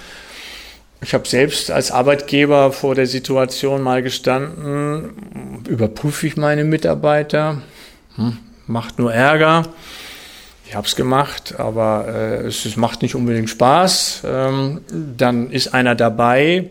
[1.01, 7.62] Ich habe selbst als Arbeitgeber vor der Situation mal gestanden, überprüfe ich meine Mitarbeiter,
[8.15, 9.63] hm, macht nur Ärger.
[10.69, 14.21] Ich habe es gemacht, aber äh, es, es, macht nicht unbedingt Spaß.
[14.23, 14.82] Ähm,
[15.17, 16.69] dann ist einer dabei,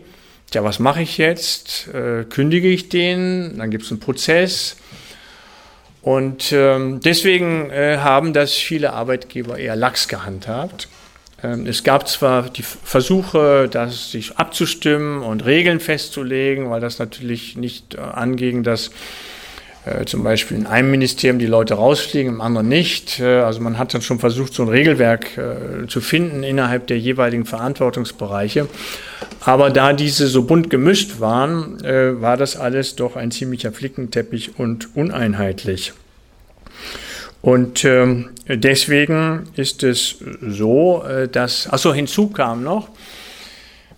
[0.53, 1.89] ja, was mache ich jetzt?
[1.89, 3.57] Äh, kündige ich den?
[3.57, 4.77] Dann gibt es einen Prozess.
[6.01, 10.87] Und ähm, deswegen äh, haben das viele Arbeitgeber eher lax gehandhabt.
[11.43, 17.57] Ähm, es gab zwar die Versuche, das sich abzustimmen und Regeln festzulegen, weil das natürlich
[17.57, 18.91] nicht äh, anging, dass
[19.89, 23.19] äh, zum Beispiel in einem Ministerium die Leute rausfliegen, im anderen nicht.
[23.19, 26.99] Äh, also man hat dann schon versucht, so ein Regelwerk äh, zu finden innerhalb der
[26.99, 28.67] jeweiligen Verantwortungsbereiche.
[29.41, 34.95] Aber da diese so bunt gemischt waren, war das alles doch ein ziemlicher Flickenteppich und
[34.97, 35.93] uneinheitlich.
[37.41, 42.89] Und ähm, deswegen ist es so, dass, achso, hinzu kam noch,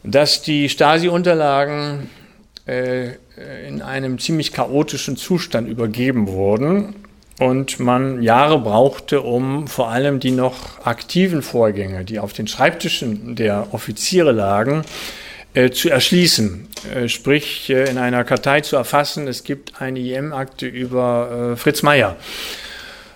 [0.04, 2.08] dass die Stasi-Unterlagen
[2.66, 6.96] in einem ziemlich chaotischen Zustand übergeben wurden
[7.42, 13.36] und man Jahre brauchte, um vor allem die noch aktiven Vorgänge, die auf den Schreibtischen
[13.36, 14.84] der Offiziere lagen,
[15.56, 16.68] äh, zu erschließen.
[16.94, 21.82] Äh, sprich, äh, in einer Kartei zu erfassen, es gibt eine IM-Akte über äh, Fritz
[21.82, 22.16] Meyer.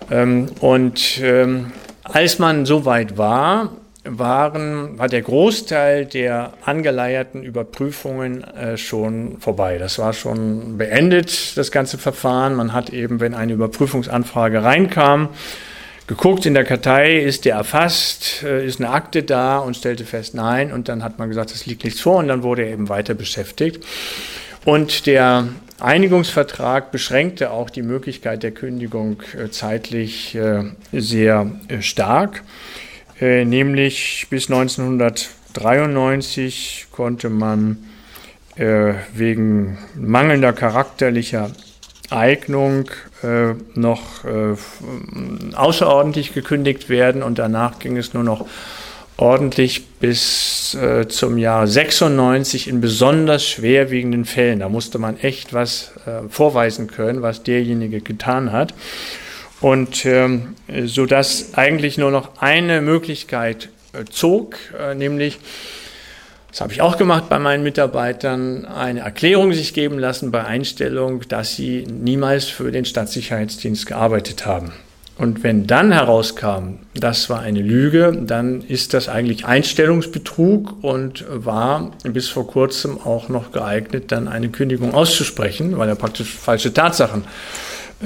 [0.10, 1.72] Ähm, und ähm,
[2.04, 3.74] als man so weit war,
[4.06, 9.78] waren, war der Großteil der angeleierten Überprüfungen äh, schon vorbei.
[9.78, 12.56] Das war schon beendet, das ganze Verfahren.
[12.56, 15.30] Man hat eben, wenn eine Überprüfungsanfrage reinkam,
[16.08, 20.36] geguckt in der Kartei, ist der erfasst, äh, ist eine Akte da und stellte fest,
[20.36, 20.72] nein.
[20.72, 23.14] Und dann hat man gesagt, es liegt nichts vor und dann wurde er eben weiter
[23.14, 23.84] beschäftigt.
[24.66, 25.48] Und der
[25.80, 32.44] Einigungsvertrag beschränkte auch die Möglichkeit der Kündigung äh, zeitlich äh, sehr stark.
[33.20, 37.78] Äh, nämlich bis 1993 konnte man
[38.56, 41.52] äh, wegen mangelnder charakterlicher
[42.10, 42.90] Eignung
[43.24, 44.56] äh, noch äh,
[45.56, 48.46] außerordentlich gekündigt werden und danach ging es nur noch
[49.18, 54.60] ordentlich bis äh, zum Jahr 96 in besonders schwerwiegenden Fällen.
[54.60, 58.74] Da musste man echt was äh, vorweisen können, was derjenige getan hat.
[59.66, 60.54] Und ähm,
[60.86, 65.40] so dass eigentlich nur noch eine Möglichkeit äh, zog, äh, nämlich,
[66.52, 71.22] das habe ich auch gemacht bei meinen Mitarbeitern, eine Erklärung sich geben lassen bei Einstellung,
[71.30, 74.72] dass sie niemals für den Stadtsicherheitsdienst gearbeitet haben.
[75.18, 81.90] Und wenn dann herauskam, das war eine Lüge, dann ist das eigentlich Einstellungsbetrug und war
[82.04, 87.24] bis vor kurzem auch noch geeignet, dann eine Kündigung auszusprechen, weil er praktisch falsche Tatsachen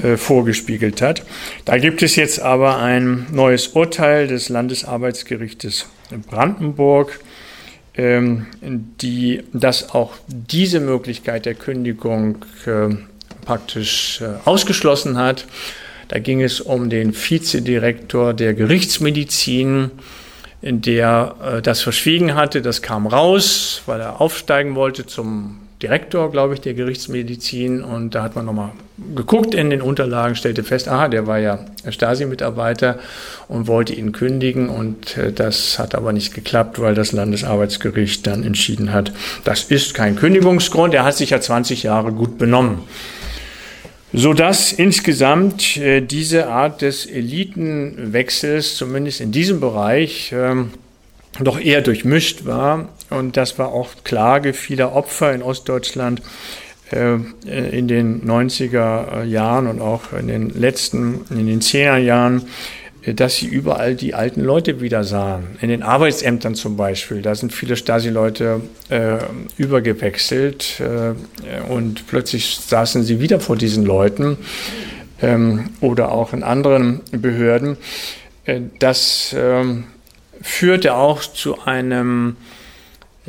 [0.00, 1.24] äh, vorgespiegelt hat.
[1.64, 5.86] Da gibt es jetzt aber ein neues Urteil des Landesarbeitsgerichtes
[6.28, 7.18] Brandenburg,
[7.96, 12.94] ähm, die das auch diese Möglichkeit der Kündigung äh,
[13.44, 15.46] praktisch äh, ausgeschlossen hat.
[16.06, 19.90] Da ging es um den Vizedirektor der Gerichtsmedizin,
[20.62, 22.62] in der das verschwiegen hatte.
[22.62, 27.82] Das kam raus, weil er aufsteigen wollte zum Direktor, glaube ich, der Gerichtsmedizin.
[27.82, 28.72] Und da hat man nochmal
[29.14, 32.98] geguckt in den Unterlagen, stellte fest, aha, der war ja Stasi-Mitarbeiter
[33.48, 34.68] und wollte ihn kündigen.
[34.68, 39.12] Und äh, das hat aber nicht geklappt, weil das Landesarbeitsgericht dann entschieden hat,
[39.44, 40.92] das ist kein Kündigungsgrund.
[40.92, 42.80] Er hat sich ja 20 Jahre gut benommen.
[44.12, 50.72] Sodass insgesamt äh, diese Art des Elitenwechsels, zumindest in diesem Bereich, ähm,
[51.38, 52.88] doch eher durchmischt war.
[53.10, 56.22] Und das war auch Klage vieler Opfer in Ostdeutschland
[56.90, 57.16] äh,
[57.70, 62.42] in den 90er Jahren und auch in den letzten, in den 10er Jahren,
[63.02, 65.56] äh, dass sie überall die alten Leute wieder sahen.
[65.60, 69.18] In den Arbeitsämtern zum Beispiel, da sind viele Stasi-Leute äh,
[69.56, 74.36] übergewechselt äh, und plötzlich saßen sie wieder vor diesen Leuten
[75.22, 77.76] ähm, oder auch in anderen Behörden.
[78.44, 78.60] Äh,
[80.40, 82.36] ähm, führte auch zu einem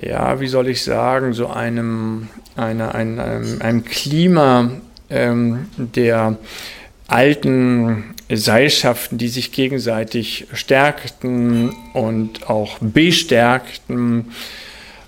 [0.02, 4.72] ja, wie soll ich sagen, so einem, einer, einem, einem Klima
[5.10, 6.38] ähm, der
[7.08, 14.32] alten Seilschaften, die sich gegenseitig stärkten und auch bestärkten,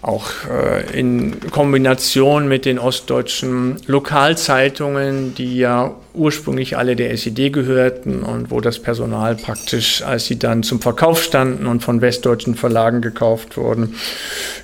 [0.04, 8.22] auch äh, in Kombination mit den ostdeutschen Lokalzeitungen, die ja ursprünglich alle der SED gehörten
[8.22, 13.02] und wo das Personal praktisch, als sie dann zum Verkauf standen und von westdeutschen Verlagen
[13.02, 13.96] gekauft wurden,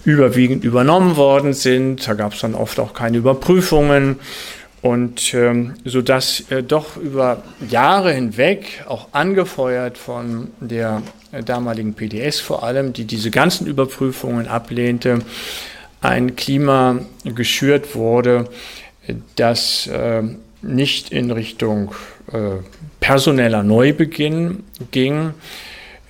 [0.04, 2.06] überwiegend übernommen worden sind.
[2.08, 4.20] Da gab es dann oft auch keine Überprüfungen.
[4.82, 11.02] Und ähm, so dass äh, doch über Jahre hinweg, auch angefeuert von der
[11.46, 15.20] damaligen PDS vor allem, die diese ganzen Überprüfungen ablehnte,
[16.02, 18.50] ein Klima geschürt wurde,
[19.36, 20.24] das äh,
[20.62, 21.94] nicht in Richtung
[22.32, 22.62] äh,
[23.00, 25.34] personeller Neubeginn ging,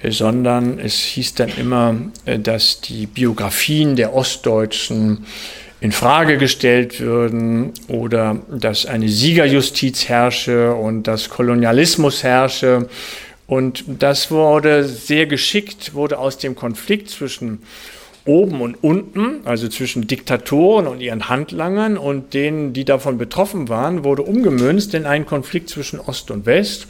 [0.07, 5.25] sondern es hieß dann immer, äh, dass die Biografien der Ostdeutschen
[5.81, 12.89] in Frage gestellt würden oder dass eine Siegerjustiz herrsche und dass Kolonialismus herrsche.
[13.49, 17.63] Und das wurde sehr geschickt, wurde aus dem Konflikt zwischen
[18.25, 24.03] oben und unten, also zwischen Diktatoren und ihren Handlangern und denen, die davon betroffen waren,
[24.03, 26.87] wurde umgemünzt in einen Konflikt zwischen Ost und West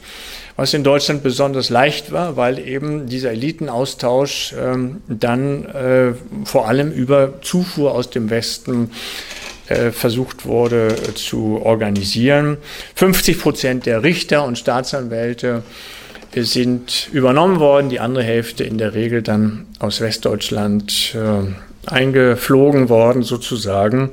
[0.60, 6.12] was in Deutschland besonders leicht war, weil eben dieser Elitenaustausch ähm, dann äh,
[6.43, 8.91] vor allem über Zufuhr aus dem Westen
[9.69, 12.58] äh, versucht wurde äh, zu organisieren.
[12.95, 15.63] 50 Prozent der Richter und Staatsanwälte
[16.35, 23.23] sind übernommen worden, die andere Hälfte in der Regel dann aus Westdeutschland äh, eingeflogen worden
[23.23, 24.11] sozusagen.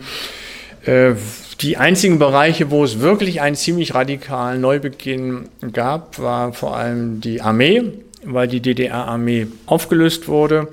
[0.85, 1.13] Äh,
[1.61, 7.41] die einzigen Bereiche, wo es wirklich einen ziemlich radikalen Neubeginn gab, war vor allem die
[7.41, 7.83] Armee,
[8.25, 10.69] weil die DDR-Armee aufgelöst wurde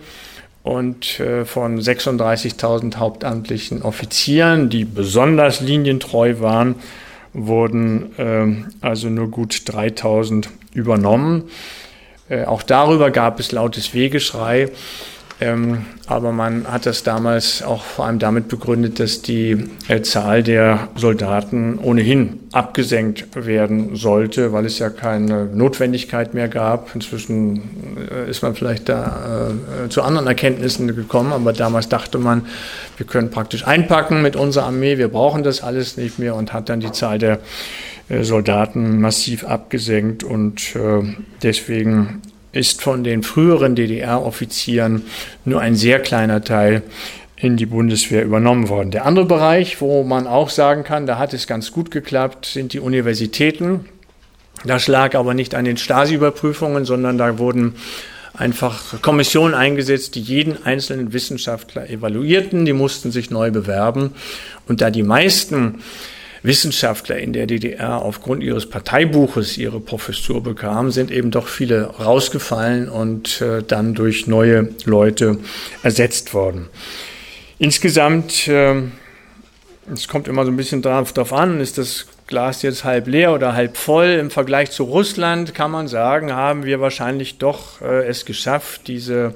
[0.61, 6.75] und äh, von 36.000 hauptamtlichen Offizieren, die besonders linientreu waren,
[7.33, 11.49] wurden ähm, also nur gut 3.000 übernommen.
[12.29, 14.69] Äh, auch darüber gab es lautes Wegeschrei.
[15.43, 20.41] Ähm, aber man hat das damals auch vor allem damit begründet, dass die äh, Zahl
[20.41, 26.95] der Soldaten ohnehin abgesenkt werden sollte, weil es ja keine Notwendigkeit mehr gab.
[26.95, 27.61] Inzwischen
[28.09, 29.51] äh, ist man vielleicht da
[29.85, 32.45] äh, zu anderen Erkenntnissen gekommen, aber damals dachte man,
[32.95, 36.69] wir können praktisch einpacken mit unserer Armee, wir brauchen das alles nicht mehr und hat
[36.69, 37.39] dann die Zahl der
[38.07, 41.03] äh, Soldaten massiv abgesenkt und äh,
[41.41, 42.21] deswegen
[42.53, 45.03] ist von den früheren DDR-Offizieren
[45.43, 46.83] nur ein sehr kleiner Teil
[47.35, 48.91] in die Bundeswehr übernommen worden.
[48.91, 52.71] Der andere Bereich, wo man auch sagen kann, da hat es ganz gut geklappt, sind
[52.71, 53.85] die Universitäten.
[54.63, 57.75] Das lag aber nicht an den Stasi-Überprüfungen, sondern da wurden
[58.33, 62.65] einfach Kommissionen eingesetzt, die jeden einzelnen Wissenschaftler evaluierten.
[62.65, 64.11] Die mussten sich neu bewerben.
[64.67, 65.79] Und da die meisten
[66.43, 72.89] Wissenschaftler in der DDR aufgrund ihres Parteibuches ihre Professur bekamen, sind eben doch viele rausgefallen
[72.89, 75.39] und äh, dann durch neue Leute
[75.81, 76.67] ersetzt worden.
[77.59, 78.75] Insgesamt, äh,
[79.91, 83.53] es kommt immer so ein bisschen darauf an, ist das Glas jetzt halb leer oder
[83.53, 84.07] halb voll.
[84.07, 89.33] Im Vergleich zu Russland kann man sagen, haben wir wahrscheinlich doch äh, es geschafft, diese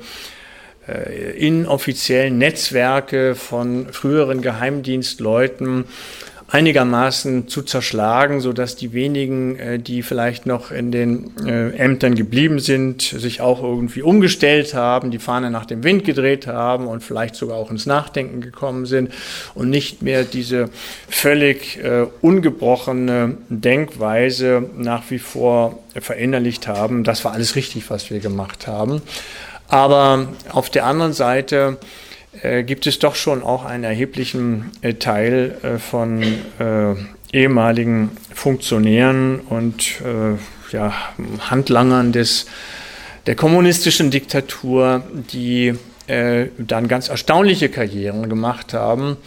[0.87, 5.85] äh, inoffiziellen Netzwerke von früheren Geheimdienstleuten
[6.49, 12.15] einigermaßen zu zerschlagen, so dass die wenigen, äh, die vielleicht noch in den äh, Ämtern
[12.15, 17.03] geblieben sind, sich auch irgendwie umgestellt haben, die Fahne nach dem Wind gedreht haben und
[17.03, 19.11] vielleicht sogar auch ins Nachdenken gekommen sind
[19.55, 20.69] und nicht mehr diese
[21.09, 27.03] völlig äh, ungebrochene Denkweise nach wie vor verinnerlicht haben.
[27.03, 29.01] Das war alles richtig, was wir gemacht haben.
[29.67, 31.77] Aber auf der anderen Seite
[32.41, 36.95] äh, gibt es doch schon auch einen erheblichen äh, Teil äh, von äh,
[37.33, 40.37] ehemaligen Funktionären und äh,
[40.73, 40.93] ja,
[41.49, 42.45] Handlangern des,
[43.25, 45.75] der kommunistischen Diktatur, die
[46.07, 49.17] dann ganz erstaunliche Karrieren gemacht haben.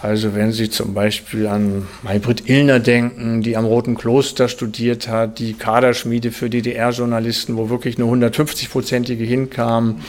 [0.00, 5.40] Also wenn Sie zum Beispiel an Maybrit Illner denken, die am Roten Kloster studiert hat,
[5.40, 10.02] die Kaderschmiede für DDR-Journalisten, wo wirklich nur 150-prozentige hinkamen,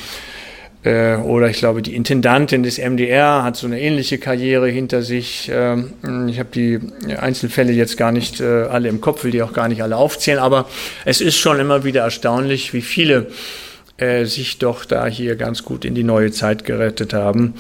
[0.82, 5.52] oder ich glaube, die Intendantin des MDR hat so eine ähnliche Karriere hinter sich.
[5.54, 5.94] Ähm,
[6.30, 6.80] ich habe die
[7.18, 10.40] Einzelfälle jetzt gar nicht äh, alle im Kopf, will die auch gar nicht alle aufzählen,
[10.40, 10.70] aber
[11.04, 13.28] es ist schon immer wieder erstaunlich, wie viele
[13.98, 17.56] äh, sich doch da hier ganz gut in die neue Zeit gerettet haben.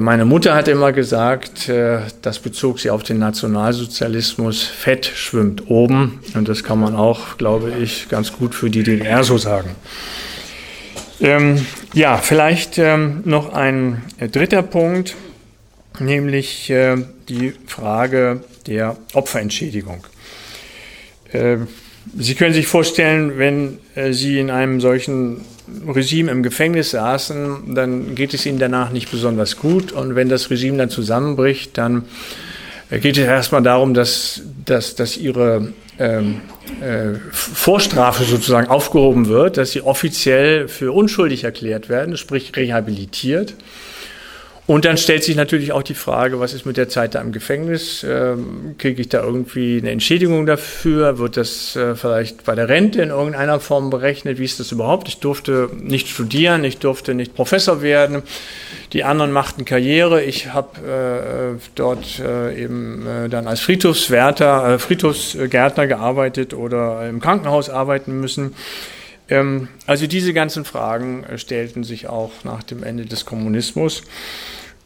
[0.00, 6.20] Meine Mutter hat immer gesagt, das bezog sie auf den Nationalsozialismus, Fett schwimmt oben.
[6.32, 9.76] Und das kann man auch, glaube ich, ganz gut für die DDR so sagen.
[11.20, 15.14] Ähm, ja, vielleicht ähm, noch ein äh, dritter Punkt,
[16.00, 16.96] nämlich äh,
[17.28, 20.06] die Frage der Opferentschädigung.
[21.32, 21.58] Äh,
[22.16, 25.40] Sie können sich vorstellen, wenn äh, Sie in einem solchen
[25.86, 29.92] Regime im Gefängnis saßen, dann geht es Ihnen danach nicht besonders gut.
[29.92, 32.04] Und wenn das Regime dann zusammenbricht, dann
[32.90, 36.40] äh, geht es erstmal darum, dass, dass, dass Ihre ähm,
[36.80, 43.54] äh, Vorstrafe sozusagen aufgehoben wird, dass Sie offiziell für unschuldig erklärt werden, sprich rehabilitiert.
[44.66, 47.32] Und dann stellt sich natürlich auch die Frage, was ist mit der Zeit da im
[47.32, 48.02] Gefängnis?
[48.02, 51.18] Ähm, Kriege ich da irgendwie eine Entschädigung dafür?
[51.18, 54.38] Wird das äh, vielleicht bei der Rente in irgendeiner Form berechnet?
[54.38, 55.08] Wie ist das überhaupt?
[55.08, 58.22] Ich durfte nicht studieren, ich durfte nicht Professor werden.
[58.94, 60.22] Die anderen machten Karriere.
[60.22, 67.20] Ich habe äh, dort äh, eben äh, dann als Friedhofswärter, äh, Friedhofsgärtner gearbeitet oder im
[67.20, 68.54] Krankenhaus arbeiten müssen.
[69.28, 74.02] Ähm, also diese ganzen Fragen äh, stellten sich auch nach dem Ende des Kommunismus.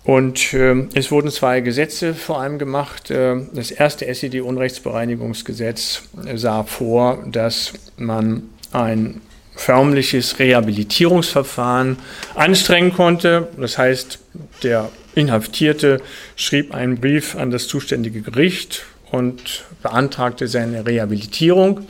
[0.04, 3.10] Und äh, es wurden zwei Gesetze vor allem gemacht.
[3.10, 9.20] Äh, das erste SED-Unrechtsbereinigungsgesetz äh, sah vor, dass man ein
[9.54, 11.98] förmliches Rehabilitierungsverfahren
[12.34, 13.48] anstrengen konnte.
[13.58, 14.20] Das heißt,
[14.62, 16.00] der Inhaftierte
[16.36, 21.86] schrieb einen Brief an das zuständige Gericht und beantragte seine Rehabilitierung.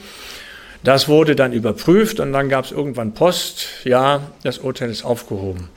[0.85, 5.69] Das wurde dann überprüft und dann gab es irgendwann Post, ja, das Urteil ist aufgehoben.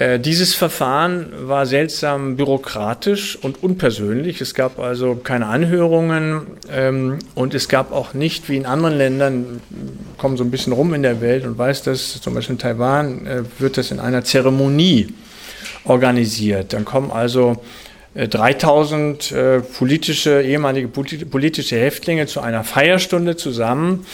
[0.00, 4.40] Äh, dieses Verfahren war seltsam bürokratisch und unpersönlich.
[4.40, 9.60] Es gab also keine Anhörungen ähm, und es gab auch nicht, wie in anderen Ländern,
[10.16, 13.26] kommen so ein bisschen rum in der Welt und weiß das, zum Beispiel in Taiwan
[13.26, 15.12] äh, wird das in einer Zeremonie
[15.84, 16.72] organisiert.
[16.72, 17.62] Dann kommen also
[18.14, 24.04] 3000 äh, äh, politische, ehemalige politische Häftlinge zu einer Feierstunde zusammen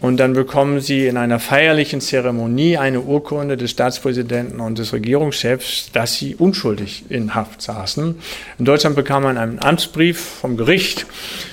[0.00, 5.90] und dann bekommen sie in einer feierlichen Zeremonie eine Urkunde des Staatspräsidenten und des Regierungschefs,
[5.92, 8.16] dass sie unschuldig in Haft saßen.
[8.58, 11.06] In Deutschland bekam man einen Amtsbrief vom Gericht,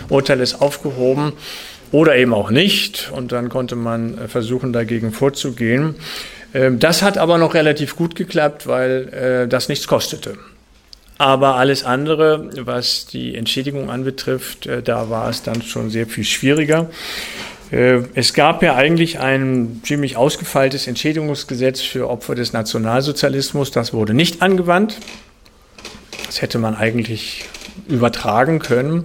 [0.09, 1.33] Urteil ist aufgehoben
[1.91, 5.95] oder eben auch nicht und dann konnte man äh, versuchen, dagegen vorzugehen.
[6.53, 10.37] Ähm, das hat aber noch relativ gut geklappt, weil das nichts kostete.
[11.19, 16.23] Aber alles andere, was die Entschädigung anbetrifft, äh, da war es dann schon sehr viel
[16.23, 16.89] schwieriger.
[17.71, 23.71] Äh, es gab ja eigentlich ein ziemlich ausgefeiltes Entschädigungsgesetz für Opfer des Nationalsozialismus.
[23.71, 24.97] Das wurde nicht angewandt.
[26.25, 27.49] Das hätte man eigentlich
[27.89, 29.03] übertragen können.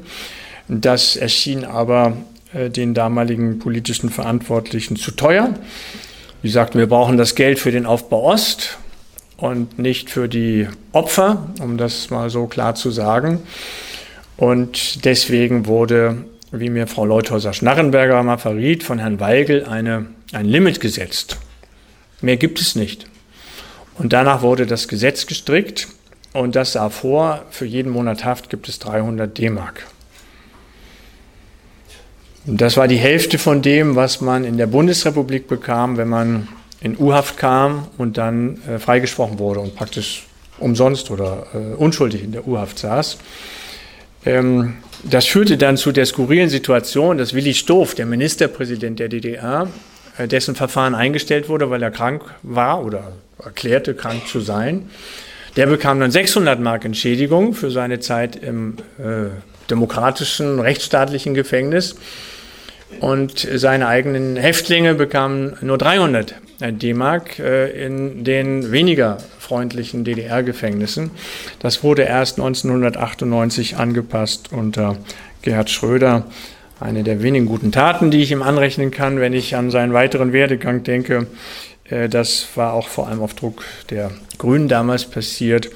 [0.68, 2.16] Das erschien aber
[2.52, 5.52] äh, den damaligen politischen Verantwortlichen zu teuer.
[6.44, 8.78] Die sagten, wir brauchen das Geld für den Aufbau Ost
[9.36, 13.40] und nicht für die Opfer, um das mal so klar zu sagen.
[14.36, 20.80] Und deswegen wurde, wie mir Frau Leuthäuser-Schnarrenberger mal verriet, von Herrn Weigel eine, ein Limit
[20.80, 21.38] gesetzt.
[22.20, 23.06] Mehr gibt es nicht.
[23.98, 25.88] Und danach wurde das Gesetz gestrickt
[26.32, 29.86] und das sah vor, für jeden Monat Haft gibt es 300 D-Mark.
[32.46, 36.48] Das war die Hälfte von dem, was man in der Bundesrepublik bekam, wenn man
[36.84, 40.26] in U-Haft kam und dann äh, freigesprochen wurde und praktisch
[40.58, 43.16] umsonst oder äh, unschuldig in der U-Haft saß.
[44.26, 49.66] Ähm, das führte dann zu der skurrilen Situation, dass Willi Stoff, der Ministerpräsident der DDR,
[50.18, 53.12] äh, dessen Verfahren eingestellt wurde, weil er krank war oder
[53.42, 54.90] erklärte, krank zu sein,
[55.56, 59.30] der bekam dann 600 Mark Entschädigung für seine Zeit im äh,
[59.70, 61.96] demokratischen, rechtsstaatlichen Gefängnis.
[63.00, 71.10] Und seine eigenen Häftlinge bekamen nur 300 D-Mark äh, in den weniger freundlichen DDR-Gefängnissen.
[71.58, 74.96] Das wurde erst 1998 angepasst unter
[75.42, 76.26] Gerhard Schröder.
[76.80, 80.32] Eine der wenigen guten Taten, die ich ihm anrechnen kann, wenn ich an seinen weiteren
[80.32, 81.26] Werdegang denke.
[81.84, 85.70] Äh, das war auch vor allem auf Druck der Grünen damals passiert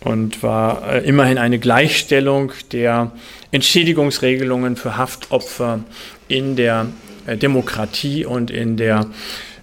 [0.00, 3.12] und war äh, immerhin eine Gleichstellung der
[3.50, 5.80] Entschädigungsregelungen für Haftopfer
[6.28, 6.86] in der
[7.26, 9.04] Demokratie und in der äh,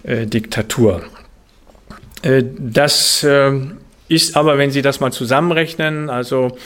[0.04, 1.02] Diktatur.
[2.22, 3.52] Äh, das äh,
[4.08, 6.56] ist aber, wenn Sie das mal zusammenrechnen, also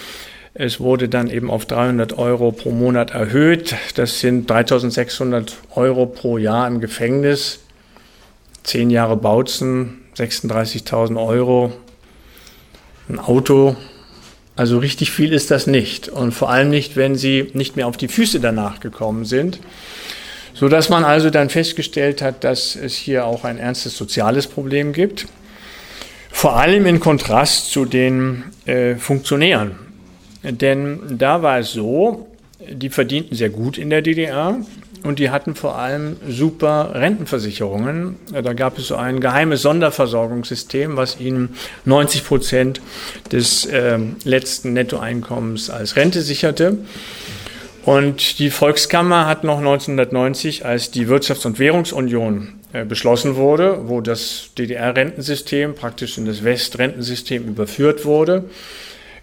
[0.55, 3.75] es wurde dann eben auf 300 Euro pro Monat erhöht.
[3.95, 7.59] Das sind 3600 Euro pro Jahr im Gefängnis.
[8.61, 11.73] Zehn Jahre Bautzen, 36.000 Euro.
[13.09, 13.75] Ein Auto.
[14.55, 16.07] Also richtig viel ist das nicht.
[16.07, 19.59] Und vor allem nicht, wenn Sie nicht mehr auf die Füße danach gekommen sind
[20.53, 24.93] so dass man also dann festgestellt hat, dass es hier auch ein ernstes soziales Problem
[24.93, 25.27] gibt.
[26.31, 29.75] Vor allem in Kontrast zu den äh, Funktionären.
[30.43, 32.27] Denn da war es so,
[32.69, 34.57] die verdienten sehr gut in der DDR
[35.03, 38.15] und die hatten vor allem super Rentenversicherungen.
[38.31, 42.81] Da gab es so ein geheimes Sonderversorgungssystem, was ihnen 90 Prozent
[43.31, 46.77] des äh, letzten Nettoeinkommens als Rente sicherte.
[47.85, 53.99] Und die Volkskammer hat noch 1990, als die Wirtschafts- und Währungsunion äh, beschlossen wurde, wo
[53.99, 58.45] das DDR-Rentensystem praktisch in das Westrentensystem überführt wurde,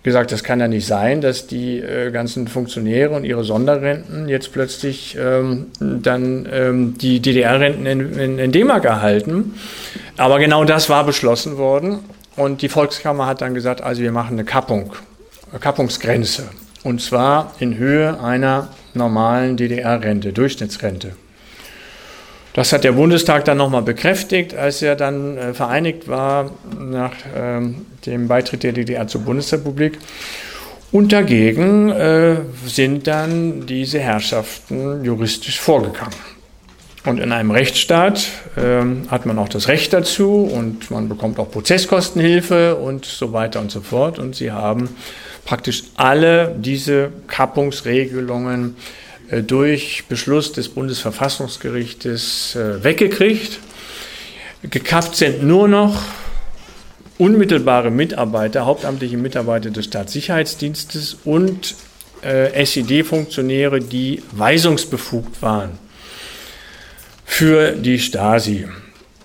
[0.03, 4.53] gesagt, das kann ja nicht sein, dass die äh, ganzen Funktionäre und ihre Sonderrenten jetzt
[4.53, 9.55] plötzlich ähm, dann ähm, die DDR-Renten in, in, in D-Mark erhalten.
[10.17, 12.01] Aber genau das war beschlossen worden.
[12.37, 14.93] Und die Volkskammer hat dann gesagt, also wir machen eine Kappung,
[15.51, 16.45] eine Kappungsgrenze.
[16.83, 21.13] Und zwar in Höhe einer normalen DDR-Rente, Durchschnittsrente.
[22.53, 27.87] Das hat der Bundestag dann nochmal bekräftigt, als er dann äh, vereinigt war nach ähm,
[28.07, 29.99] dem Beitritt der DDR zur Bundesrepublik.
[30.91, 36.17] Und dagegen äh, sind dann diese Herrschaften juristisch vorgegangen.
[37.07, 38.27] Und in einem Rechtsstaat
[38.57, 43.61] äh, hat man auch das Recht dazu und man bekommt auch Prozesskostenhilfe und so weiter
[43.61, 44.19] und so fort.
[44.19, 44.89] Und sie haben
[45.45, 48.77] praktisch alle diese Kappungsregelungen
[49.31, 53.59] äh, durch Beschluss des Bundesverfassungsgerichtes äh, weggekriegt.
[54.63, 56.03] Gekappt sind nur noch
[57.19, 61.75] unmittelbare Mitarbeiter, hauptamtliche Mitarbeiter des Staatssicherheitsdienstes und
[62.23, 65.79] äh, SED-Funktionäre, die weisungsbefugt waren
[67.25, 68.67] für die Stasi.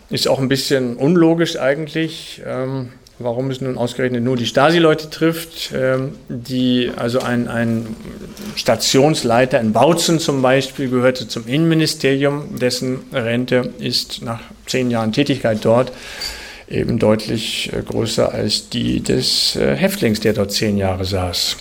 [0.10, 2.42] Ist auch ein bisschen unlogisch eigentlich.
[2.46, 7.96] Ähm, warum es nun ausgerechnet nur die Stasi-Leute trifft, ähm, die, also ein, ein
[8.56, 15.60] Stationsleiter in Bautzen zum Beispiel gehörte zum Innenministerium, dessen Rente ist nach zehn Jahren Tätigkeit
[15.64, 15.92] dort
[16.70, 21.58] eben deutlich äh, größer als die des äh, Häftlings, der dort zehn Jahre saß.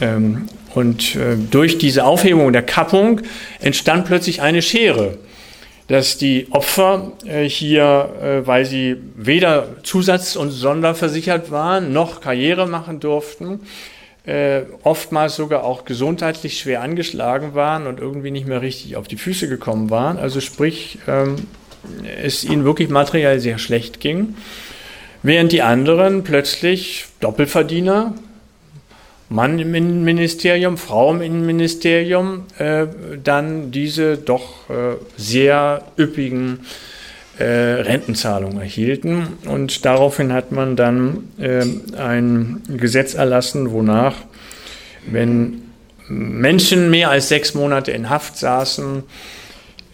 [0.00, 3.20] Ähm, und äh, durch diese Aufhebung der Kappung
[3.60, 5.16] entstand plötzlich eine Schere
[5.88, 12.66] dass die Opfer äh, hier, äh, weil sie weder zusatz- und sonderversichert waren, noch Karriere
[12.68, 13.60] machen durften,
[14.26, 19.16] äh, oftmals sogar auch gesundheitlich schwer angeschlagen waren und irgendwie nicht mehr richtig auf die
[19.16, 20.18] Füße gekommen waren.
[20.18, 21.36] Also sprich, ähm,
[22.22, 24.36] es ihnen wirklich materiell sehr schlecht ging,
[25.22, 28.14] während die anderen plötzlich Doppelverdiener,
[29.30, 32.86] Mann im Innenministerium, Frau im Innenministerium, äh,
[33.22, 36.60] dann diese doch äh, sehr üppigen
[37.38, 39.38] äh, Rentenzahlungen erhielten.
[39.46, 41.64] Und daraufhin hat man dann äh,
[41.98, 44.16] ein Gesetz erlassen, wonach,
[45.06, 45.62] wenn
[46.08, 49.02] Menschen mehr als sechs Monate in Haft saßen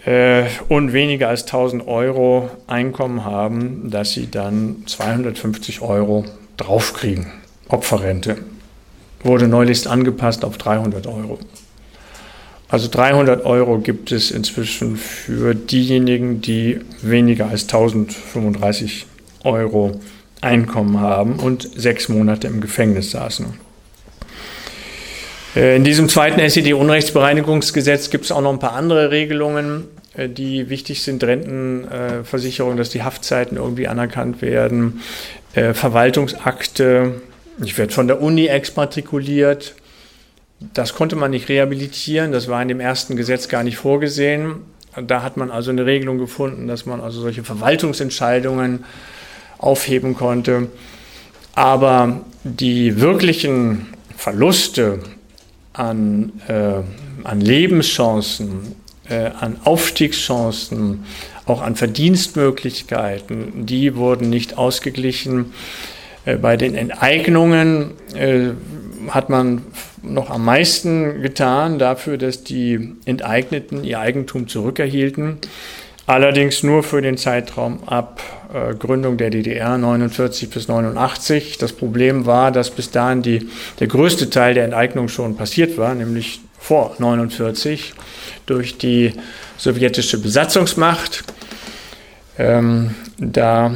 [0.04, 6.24] äh, und weniger als 1000 Euro Einkommen haben, dass sie dann 250 Euro
[6.56, 7.32] draufkriegen,
[7.68, 8.36] Opferrente
[9.24, 11.38] wurde neulich angepasst auf 300 Euro.
[12.68, 19.06] Also 300 Euro gibt es inzwischen für diejenigen, die weniger als 1035
[19.44, 20.00] Euro
[20.40, 23.46] Einkommen haben und sechs Monate im Gefängnis saßen.
[25.56, 30.68] Äh, in diesem zweiten SED-Unrechtsbereinigungsgesetz gibt es auch noch ein paar andere Regelungen, äh, die
[30.68, 31.24] wichtig sind.
[31.24, 35.00] Rentenversicherung, dass die Haftzeiten irgendwie anerkannt werden,
[35.54, 37.22] äh, Verwaltungsakte,
[37.62, 39.74] ich werde von der Uni exmatrikuliert.
[40.72, 44.56] Das konnte man nicht rehabilitieren, das war in dem ersten Gesetz gar nicht vorgesehen.
[45.06, 48.84] Da hat man also eine Regelung gefunden, dass man also solche Verwaltungsentscheidungen
[49.58, 50.68] aufheben konnte.
[51.54, 55.00] Aber die wirklichen Verluste
[55.72, 56.82] an, äh,
[57.24, 58.76] an Lebenschancen,
[59.08, 61.04] äh, an Aufstiegschancen,
[61.46, 65.52] auch an Verdienstmöglichkeiten, die wurden nicht ausgeglichen.
[66.24, 68.50] Äh, bei den Enteignungen äh,
[69.08, 69.62] hat man
[70.02, 75.38] noch am meisten getan dafür, dass die Enteigneten ihr Eigentum zurückerhielten.
[76.06, 78.20] Allerdings nur für den Zeitraum ab
[78.52, 81.56] äh, Gründung der DDR 49 bis 89.
[81.56, 83.48] Das Problem war, dass bis dahin die,
[83.80, 87.94] der größte Teil der Enteignung schon passiert war, nämlich vor 49
[88.44, 89.12] durch die
[89.56, 91.24] sowjetische Besatzungsmacht.
[92.38, 93.72] Ähm, da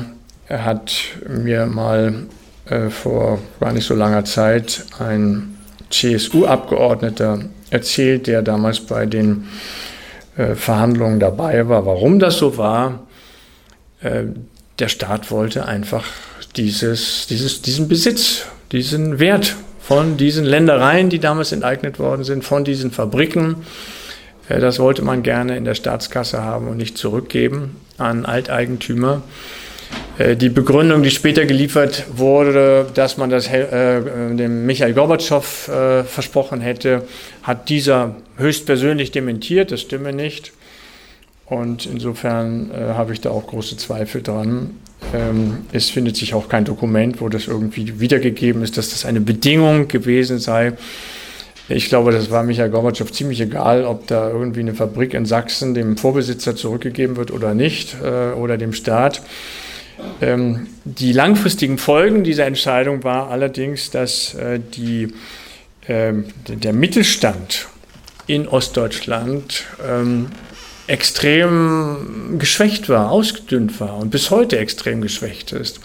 [0.51, 0.93] hat
[1.27, 2.27] mir mal
[2.71, 5.59] äh, vor gar nicht so langer Zeit ein
[5.91, 7.41] CSU-Abgeordneter
[7.71, 9.49] erzählt, der damals bei den
[10.37, 13.07] äh, Verhandlungen dabei war, warum das so war.
[14.01, 14.25] Äh,
[14.79, 16.05] der Staat wollte einfach
[16.57, 22.65] dieses, dieses, diesen Besitz, diesen Wert von diesen Ländereien, die damals enteignet worden sind, von
[22.65, 23.65] diesen Fabriken.
[24.49, 29.23] Äh, das wollte man gerne in der Staatskasse haben und nicht zurückgeben an Alteigentümer.
[30.19, 34.01] Äh, die Begründung, die später geliefert wurde, dass man das äh,
[34.35, 37.05] dem Michael Gorbatschow äh, versprochen hätte,
[37.43, 40.53] hat dieser höchstpersönlich dementiert, das stimme nicht.
[41.47, 44.71] Und insofern äh, habe ich da auch große Zweifel dran.
[45.15, 49.21] Ähm, es findet sich auch kein Dokument, wo das irgendwie wiedergegeben ist, dass das eine
[49.21, 50.75] Bedingung gewesen sei.
[51.71, 55.75] Ich glaube, das war Michael Gorbatschow ziemlich egal, ob da irgendwie eine Fabrik in Sachsen
[55.75, 59.23] dem Vorbesitzer zurückgegeben wird oder nicht äh, oder dem Staat.
[60.21, 65.15] Ähm, die langfristigen Folgen dieser Entscheidung war allerdings, dass äh, die,
[65.87, 66.13] äh,
[66.49, 67.69] der Mittelstand
[68.27, 70.27] in Ostdeutschland ähm,
[70.87, 75.81] extrem geschwächt war, ausgedünnt war und bis heute extrem geschwächt ist.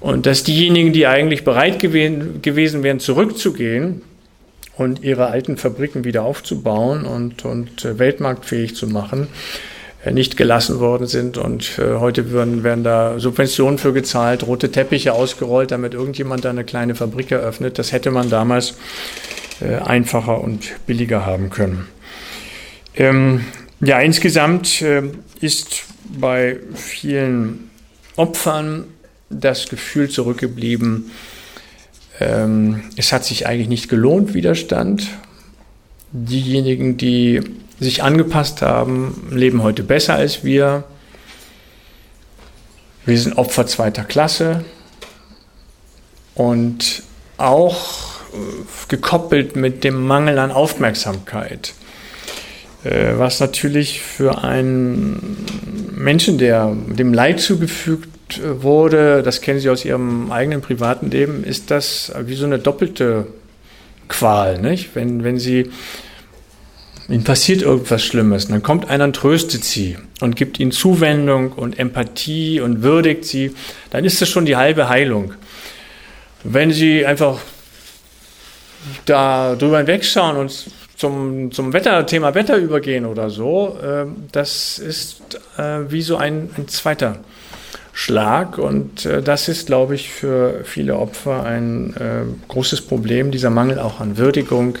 [0.00, 4.02] Und dass diejenigen, die eigentlich bereit gewesen, wären, zurückzugehen
[4.76, 9.28] und ihre alten Fabriken wieder aufzubauen und, und äh, weltmarktfähig zu machen,
[10.10, 11.36] nicht gelassen worden sind.
[11.36, 16.50] Und äh, heute werden, werden da Subventionen für gezahlt, rote Teppiche ausgerollt, damit irgendjemand da
[16.50, 17.78] eine kleine Fabrik eröffnet.
[17.78, 18.74] Das hätte man damals
[19.60, 21.86] äh, einfacher und billiger haben können.
[22.94, 23.44] Ähm,
[23.80, 25.02] ja, insgesamt äh,
[25.40, 25.84] ist
[26.18, 27.70] bei vielen
[28.16, 28.84] Opfern
[29.28, 31.10] das Gefühl zurückgeblieben,
[32.20, 35.08] ähm, es hat sich eigentlich nicht gelohnt, Widerstand.
[36.12, 37.40] Diejenigen, die
[37.80, 40.84] sich angepasst haben, leben heute besser als wir.
[43.06, 44.64] Wir sind Opfer zweiter Klasse
[46.34, 47.02] und
[47.38, 48.36] auch äh,
[48.88, 51.74] gekoppelt mit dem Mangel an Aufmerksamkeit.
[52.84, 55.46] Äh, was natürlich für einen
[55.94, 61.44] Menschen, der dem Leid zugefügt äh, wurde, das kennen Sie aus Ihrem eigenen privaten Leben,
[61.44, 63.26] ist das wie so eine doppelte
[64.08, 64.58] Qual.
[64.58, 64.94] Nicht?
[64.94, 65.70] Wenn, wenn Sie,
[67.12, 71.78] Ihnen passiert irgendwas Schlimmes, dann kommt einer und tröstet Sie und gibt Ihnen Zuwendung und
[71.78, 73.54] Empathie und würdigt Sie,
[73.90, 75.34] dann ist das schon die halbe Heilung.
[76.44, 77.38] Wenn Sie einfach
[79.04, 85.40] da drüber hinwegschauen und zum, zum Wetter, Thema Wetter übergehen oder so, äh, das ist
[85.56, 87.20] äh, wie so ein, ein zweiter
[87.92, 88.58] Schlag.
[88.58, 93.78] Und äh, das ist, glaube ich, für viele Opfer ein äh, großes Problem, dieser Mangel
[93.78, 94.78] auch an Würdigung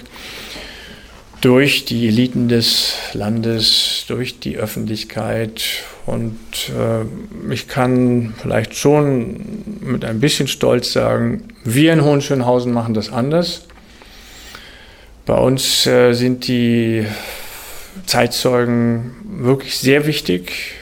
[1.40, 5.62] durch die Eliten des Landes, durch die Öffentlichkeit.
[6.06, 6.38] Und
[6.68, 13.10] äh, ich kann vielleicht schon mit ein bisschen Stolz sagen, wir in Hohenschönhausen machen das
[13.10, 13.62] anders.
[15.24, 17.06] Bei uns äh, sind die
[18.06, 20.74] Zeitzeugen wirklich sehr wichtig.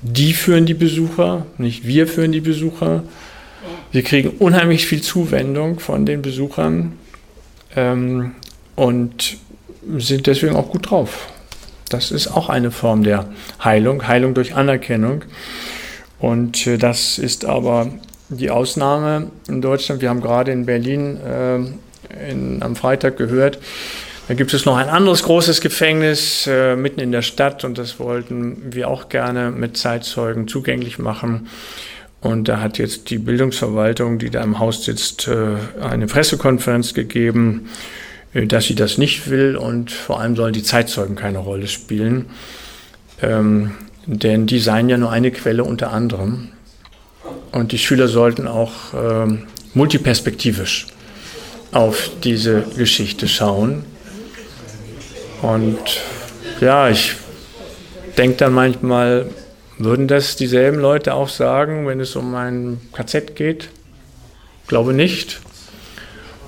[0.00, 3.04] Die führen die Besucher, nicht wir führen die Besucher.
[3.92, 6.94] Wir kriegen unheimlich viel Zuwendung von den Besuchern
[7.76, 8.32] ähm,
[8.74, 9.36] und
[9.98, 11.28] sind deswegen auch gut drauf.
[11.88, 13.26] Das ist auch eine Form der
[13.62, 15.24] Heilung, Heilung durch Anerkennung.
[16.18, 17.88] Und äh, das ist aber
[18.28, 20.00] die Ausnahme in Deutschland.
[20.00, 23.58] Wir haben gerade in Berlin äh, in, am Freitag gehört.
[24.28, 27.98] Da gibt es noch ein anderes großes Gefängnis äh, mitten in der Stadt und das
[27.98, 31.48] wollten wir auch gerne mit Zeitzeugen zugänglich machen.
[32.20, 37.68] Und da hat jetzt die Bildungsverwaltung, die da im Haus sitzt, äh, eine Pressekonferenz gegeben,
[38.34, 42.26] dass sie das nicht will und vor allem sollen die Zeitzeugen keine Rolle spielen.
[43.20, 43.72] Ähm,
[44.06, 46.48] denn die seien ja nur eine Quelle unter anderem.
[47.52, 50.86] Und die Schüler sollten auch ähm, multiperspektivisch
[51.72, 53.84] auf diese Geschichte schauen.
[55.42, 55.78] Und
[56.60, 57.14] ja, ich
[58.16, 59.26] denke dann manchmal,
[59.78, 63.68] würden das dieselben Leute auch sagen, wenn es um ein KZ geht?
[64.68, 65.40] Glaube nicht.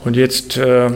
[0.05, 0.91] Und jetzt äh,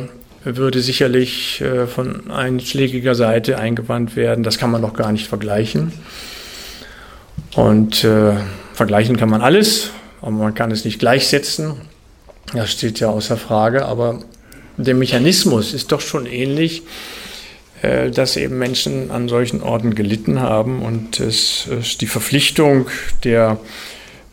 [0.56, 5.92] würde sicherlich äh, von einschlägiger Seite eingewandt werden, das kann man doch gar nicht vergleichen.
[7.54, 8.34] Und äh,
[8.74, 9.90] vergleichen kann man alles,
[10.20, 11.74] aber man kann es nicht gleichsetzen.
[12.54, 14.20] Das steht ja außer Frage, aber
[14.76, 16.82] der Mechanismus ist doch schon ähnlich,
[17.82, 21.68] äh, dass eben Menschen an solchen Orten gelitten haben und es
[22.00, 22.86] die Verpflichtung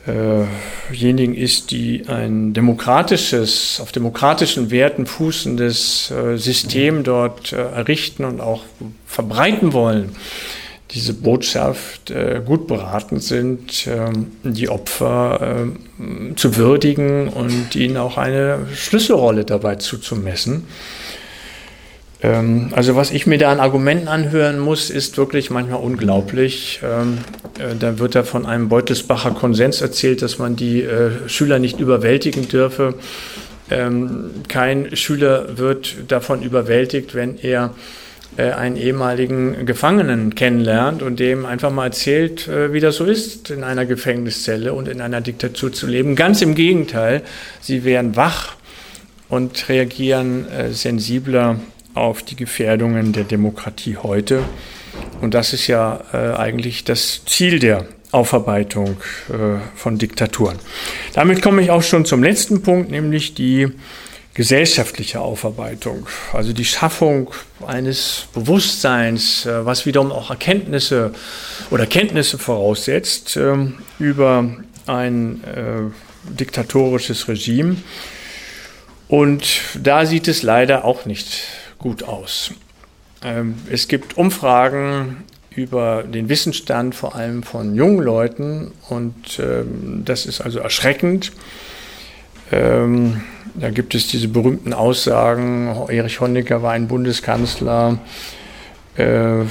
[0.06, 8.39] derjenigen ist, die ein demokratisches, auf demokratischen Werten fußendes äh, System dort äh, errichten und
[8.39, 8.64] auch
[9.06, 10.16] verbreiten wollen
[10.95, 15.66] diese Botschaft äh, gut beraten sind, ähm, die Opfer
[15.99, 20.66] äh, zu würdigen und ihnen auch eine Schlüsselrolle dabei zuzumessen.
[22.26, 26.80] Ähm, also was ich mir da an Argumenten anhören muss, ist wirklich manchmal unglaublich.
[26.84, 27.19] Ähm,
[27.59, 31.80] äh, da wird da von einem Beutelsbacher Konsens erzählt, dass man die äh, Schüler nicht
[31.80, 32.95] überwältigen dürfe.
[33.69, 37.76] Ähm, kein Schüler wird davon überwältigt, wenn er
[38.38, 43.51] äh, einen ehemaligen Gefangenen kennenlernt und dem einfach mal erzählt, äh, wie das so ist,
[43.51, 46.15] in einer Gefängniszelle und in einer Diktatur zu leben.
[46.15, 47.21] Ganz im Gegenteil,
[47.61, 48.55] sie werden wach
[49.30, 51.59] und reagieren äh, sensibler
[51.95, 54.43] auf die Gefährdungen der Demokratie heute.
[55.21, 58.97] Und das ist ja äh, eigentlich das Ziel der Aufarbeitung
[59.29, 60.57] äh, von Diktaturen.
[61.13, 63.67] Damit komme ich auch schon zum letzten Punkt, nämlich die
[64.33, 67.31] gesellschaftliche Aufarbeitung, also die Schaffung
[67.65, 71.13] eines Bewusstseins, äh, was wiederum auch Erkenntnisse
[71.71, 74.53] oder Kenntnisse voraussetzt ähm, über
[74.85, 77.77] ein äh, diktatorisches Regime.
[79.07, 81.43] Und da sieht es leider auch nicht
[81.86, 82.49] gut aus.
[83.23, 85.17] Ähm, es gibt Umfragen
[85.51, 91.31] über den Wissensstand vor allem von jungen Leuten und ähm, das ist also erschreckend.
[92.51, 93.21] Ähm,
[93.53, 97.99] da gibt es diese berühmten Aussagen, Erich Honecker war ein Bundeskanzler,
[98.97, 99.43] äh,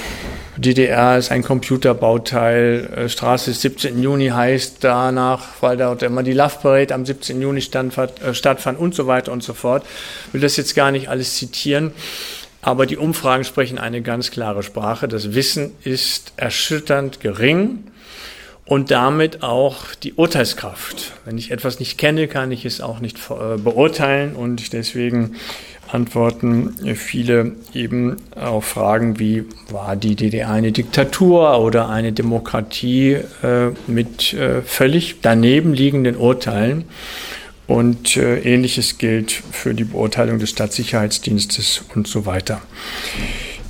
[0.57, 4.01] DDR ist ein Computerbauteil, äh, Straße des 17.
[4.01, 7.41] Juni heißt danach, weil dort immer die Love Parade am 17.
[7.41, 9.85] Juni stand, äh, stattfand und so weiter und so fort.
[10.29, 11.93] Ich will das jetzt gar nicht alles zitieren.
[12.63, 15.07] Aber die Umfragen sprechen eine ganz klare Sprache.
[15.07, 17.85] Das Wissen ist erschütternd gering
[18.65, 21.13] und damit auch die Urteilskraft.
[21.27, 25.37] Wenn ich etwas nicht kenne, kann ich es auch nicht äh, beurteilen und deswegen
[25.95, 33.71] antworten viele eben auf Fragen wie, war die DDR eine Diktatur oder eine Demokratie äh,
[33.87, 36.85] mit äh, völlig daneben liegenden Urteilen.
[37.67, 42.61] Und äh, ähnliches gilt für die Beurteilung des Staatssicherheitsdienstes und so weiter.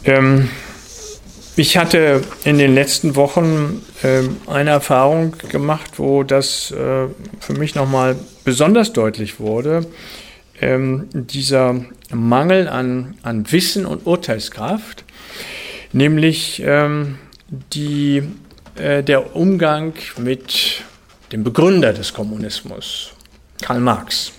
[0.05, 0.49] Ähm,
[1.57, 7.07] ich hatte in den letzten Wochen äh, eine Erfahrung gemacht, wo das äh,
[7.39, 9.87] für mich nochmal besonders deutlich wurde.
[10.65, 15.05] Ähm, dieser Mangel an, an Wissen und Urteilskraft,
[15.93, 17.19] nämlich ähm,
[17.75, 18.23] die,
[18.77, 20.83] äh, der Umgang mit
[21.33, 23.13] dem Begründer des Kommunismus,
[23.61, 24.33] Karl Marx.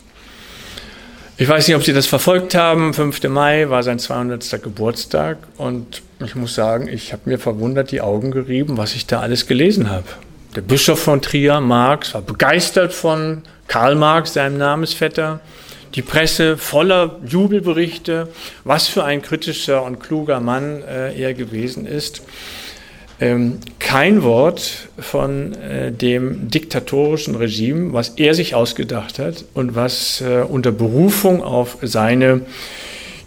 [1.38, 2.96] Ich weiß nicht, ob Sie das verfolgt haben.
[2.96, 3.22] 5.
[3.26, 4.64] Mai war sein 200.
[4.64, 9.20] Geburtstag und ich muss sagen, ich habe mir verwundert die Augen gerieben, was ich da
[9.20, 10.08] alles gelesen habe.
[10.56, 15.42] Der Bischof von Trier, Marx, war begeistert von Karl Marx, seinem Namensvetter.
[15.96, 18.28] Die Presse voller Jubelberichte,
[18.64, 22.22] was für ein kritischer und kluger Mann äh, er gewesen ist
[23.20, 30.22] ähm, kein Wort von äh, dem diktatorischen Regime, was er sich ausgedacht hat und was
[30.22, 32.42] äh, unter Berufung auf seine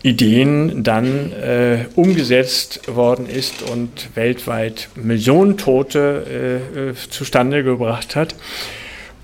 [0.02, 8.34] Ideen dann äh, umgesetzt worden ist und weltweit Millionen Tote äh, äh, zustande gebracht hat.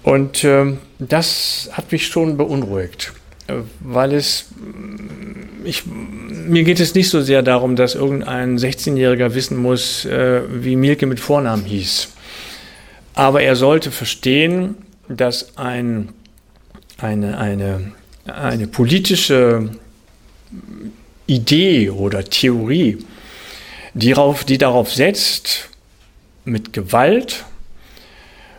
[0.03, 3.13] Und ähm, das hat mich schon beunruhigt,
[3.81, 4.47] weil es
[5.65, 10.77] ich, mir geht es nicht so sehr darum, dass irgendein 16-Jähriger wissen muss, äh, wie
[10.77, 12.09] Mielke mit Vornamen hieß.
[13.15, 14.77] Aber er sollte verstehen,
[15.09, 16.11] dass ein,
[16.99, 17.93] eine, eine,
[18.27, 19.71] eine politische
[21.27, 22.99] Idee oder Theorie,
[23.95, 25.71] die darauf, die darauf setzt,
[26.45, 27.45] mit Gewalt,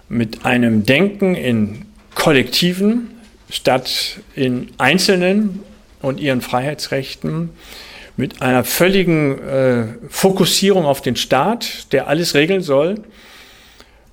[0.07, 3.14] mit einem Denken in Kollektiven
[3.49, 5.59] statt in Einzelnen
[6.01, 7.49] und ihren Freiheitsrechten
[8.17, 12.95] mit einer völligen äh, Fokussierung auf den Staat, der alles regeln soll,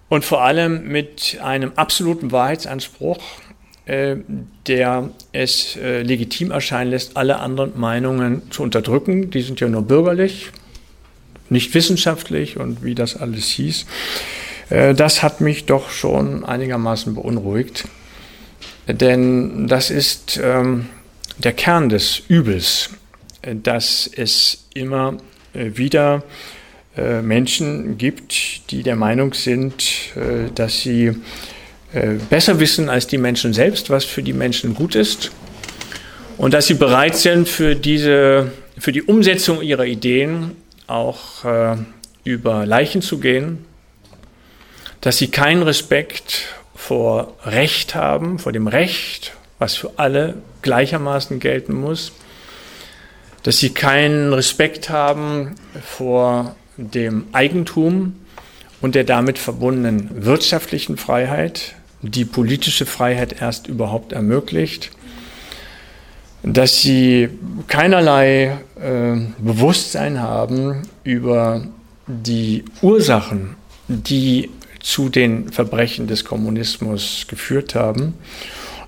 [0.09, 3.19] und vor allem mit einem absoluten Wahrheitsanspruch,
[3.87, 4.17] äh,
[4.67, 9.31] der es äh, legitim erscheinen lässt, alle anderen Meinungen zu unterdrücken.
[9.31, 10.51] Die sind ja nur bürgerlich,
[11.49, 13.87] nicht wissenschaftlich und wie das alles hieß.
[14.69, 17.89] Äh, das hat mich doch schon einigermaßen beunruhigt,
[18.87, 20.87] denn das ist ähm,
[21.39, 22.91] der Kern des Übels,
[23.43, 25.17] äh, dass es immer
[25.55, 26.23] äh, wieder
[26.97, 29.85] äh, Menschen gibt, die der Meinung sind,
[30.55, 31.13] dass sie
[32.31, 35.31] besser wissen als die Menschen selbst, was für die Menschen gut ist.
[36.39, 40.57] Und dass sie bereit sind, für, diese, für die Umsetzung ihrer Ideen
[40.87, 41.45] auch
[42.25, 43.67] über Leichen zu gehen,
[45.03, 46.47] dass sie keinen Respekt
[46.83, 52.11] vor Recht haben, vor dem Recht, was für alle gleichermaßen gelten muss,
[53.45, 58.17] dass sie keinen Respekt haben vor dem Eigentum
[58.81, 64.91] und der damit verbundenen wirtschaftlichen Freiheit, die politische Freiheit erst überhaupt ermöglicht,
[66.43, 67.29] dass sie
[67.69, 71.65] keinerlei äh, Bewusstsein haben über
[72.09, 73.55] die Ursachen,
[73.87, 74.51] die
[74.83, 78.15] zu den Verbrechen des Kommunismus geführt haben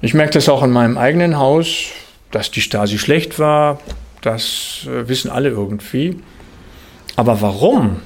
[0.04, 1.86] ich merke das auch in meinem eigenen Haus,
[2.30, 3.80] dass die Stasi schlecht war,
[4.20, 6.20] das äh, wissen alle irgendwie.
[7.16, 8.02] Aber warum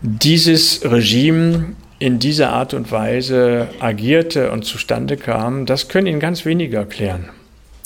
[0.00, 6.44] dieses Regime in dieser Art und Weise agierte und zustande kam, das können Ihnen ganz
[6.44, 7.28] wenige erklären.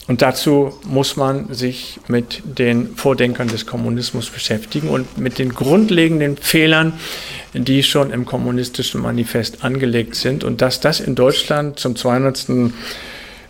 [0.08, 6.36] Und dazu muss man sich mit den Vordenkern des Kommunismus beschäftigen und mit den grundlegenden
[6.36, 6.92] Fehlern,
[7.54, 10.44] die schon im kommunistischen Manifest angelegt sind.
[10.44, 12.72] Und dass das in Deutschland zum 200.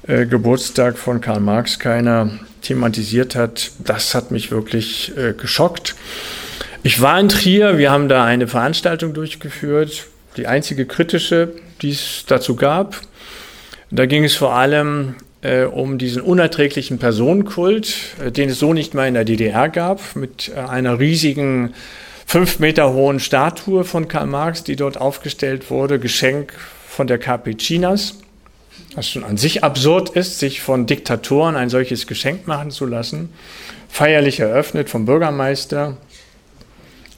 [0.06, 2.30] Äh, Geburtstag von Karl Marx keiner
[2.62, 5.96] thematisiert hat, das hat mich wirklich äh, geschockt.
[6.84, 12.24] Ich war in Trier, wir haben da eine Veranstaltung durchgeführt, die einzige kritische, die es
[12.26, 13.00] dazu gab.
[13.90, 15.16] Da ging es vor allem
[15.46, 17.94] äh, um diesen unerträglichen Personenkult,
[18.24, 21.74] äh, den es so nicht mal in der DDR gab, mit äh, einer riesigen
[22.26, 26.52] fünf Meter hohen Statue von Karl Marx, die dort aufgestellt wurde, Geschenk
[26.88, 28.18] von der KP Chinas,
[28.94, 33.28] was schon an sich absurd ist, sich von Diktatoren ein solches Geschenk machen zu lassen,
[33.88, 35.96] feierlich eröffnet vom Bürgermeister.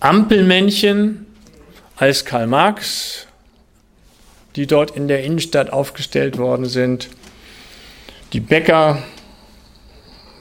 [0.00, 1.26] Ampelmännchen
[1.96, 3.26] als Karl Marx,
[4.54, 7.08] die dort in der Innenstadt aufgestellt worden sind.
[8.34, 9.02] Die Bäcker,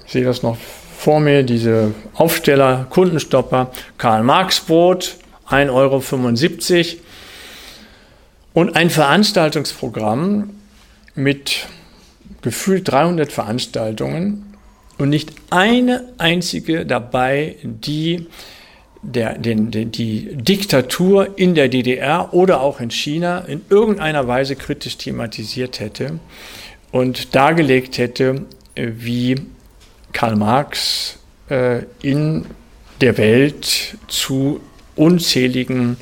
[0.06, 0.58] ich sehe das noch
[0.98, 5.16] vor mir, diese Aufsteller, Kundenstopper, Karl Marx Brot,
[5.50, 7.02] 1,75 Euro.
[8.54, 10.50] Und ein Veranstaltungsprogramm
[11.16, 11.68] mit
[12.42, 14.54] gefühlt 300 Veranstaltungen
[14.98, 18.28] und nicht eine einzige dabei, die
[19.04, 24.56] der, den, den, die Diktatur in der DDR oder auch in China in irgendeiner Weise
[24.56, 26.20] kritisch thematisiert hätte
[26.92, 29.36] und dargelegt hätte, wie
[30.14, 31.20] Karl Marx
[31.50, 32.46] äh, in
[33.02, 34.62] der Welt zu
[34.96, 35.98] unzähligen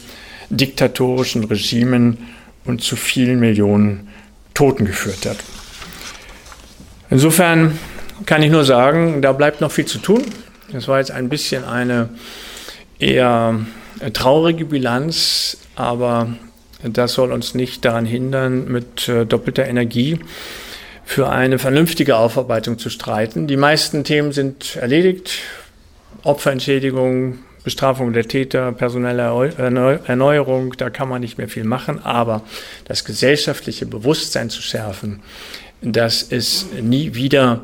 [0.49, 2.17] diktatorischen Regimen
[2.65, 4.07] und zu vielen Millionen
[4.53, 5.37] Toten geführt hat.
[7.09, 7.77] Insofern
[8.25, 10.23] kann ich nur sagen, da bleibt noch viel zu tun.
[10.71, 12.09] Das war jetzt ein bisschen eine
[12.99, 13.59] eher
[14.13, 16.29] traurige Bilanz, aber
[16.83, 20.19] das soll uns nicht daran hindern, mit äh, doppelter Energie
[21.05, 23.47] für eine vernünftige Aufarbeitung zu streiten.
[23.47, 25.31] Die meisten Themen sind erledigt.
[26.23, 29.23] Opferentschädigung, Bestrafung der Täter, personelle
[29.57, 32.43] Erneuerung, da kann man nicht mehr viel machen, aber
[32.85, 35.21] das gesellschaftliche Bewusstsein zu schärfen,
[35.81, 37.61] dass es nie wieder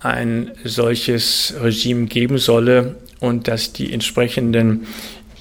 [0.00, 4.86] ein solches Regime geben solle und dass die entsprechenden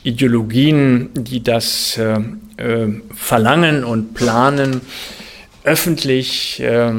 [0.04, 2.20] Ideologien, die das äh,
[2.58, 4.82] äh, verlangen und planen,
[5.64, 6.91] öffentlich äh,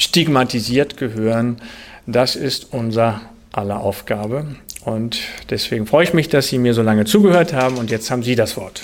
[0.00, 1.58] stigmatisiert gehören.
[2.06, 3.20] Das ist unser
[3.52, 4.46] aller Aufgabe.
[4.84, 5.20] Und
[5.50, 7.76] deswegen freue ich mich, dass Sie mir so lange zugehört haben.
[7.76, 8.82] Und jetzt haben Sie das Wort.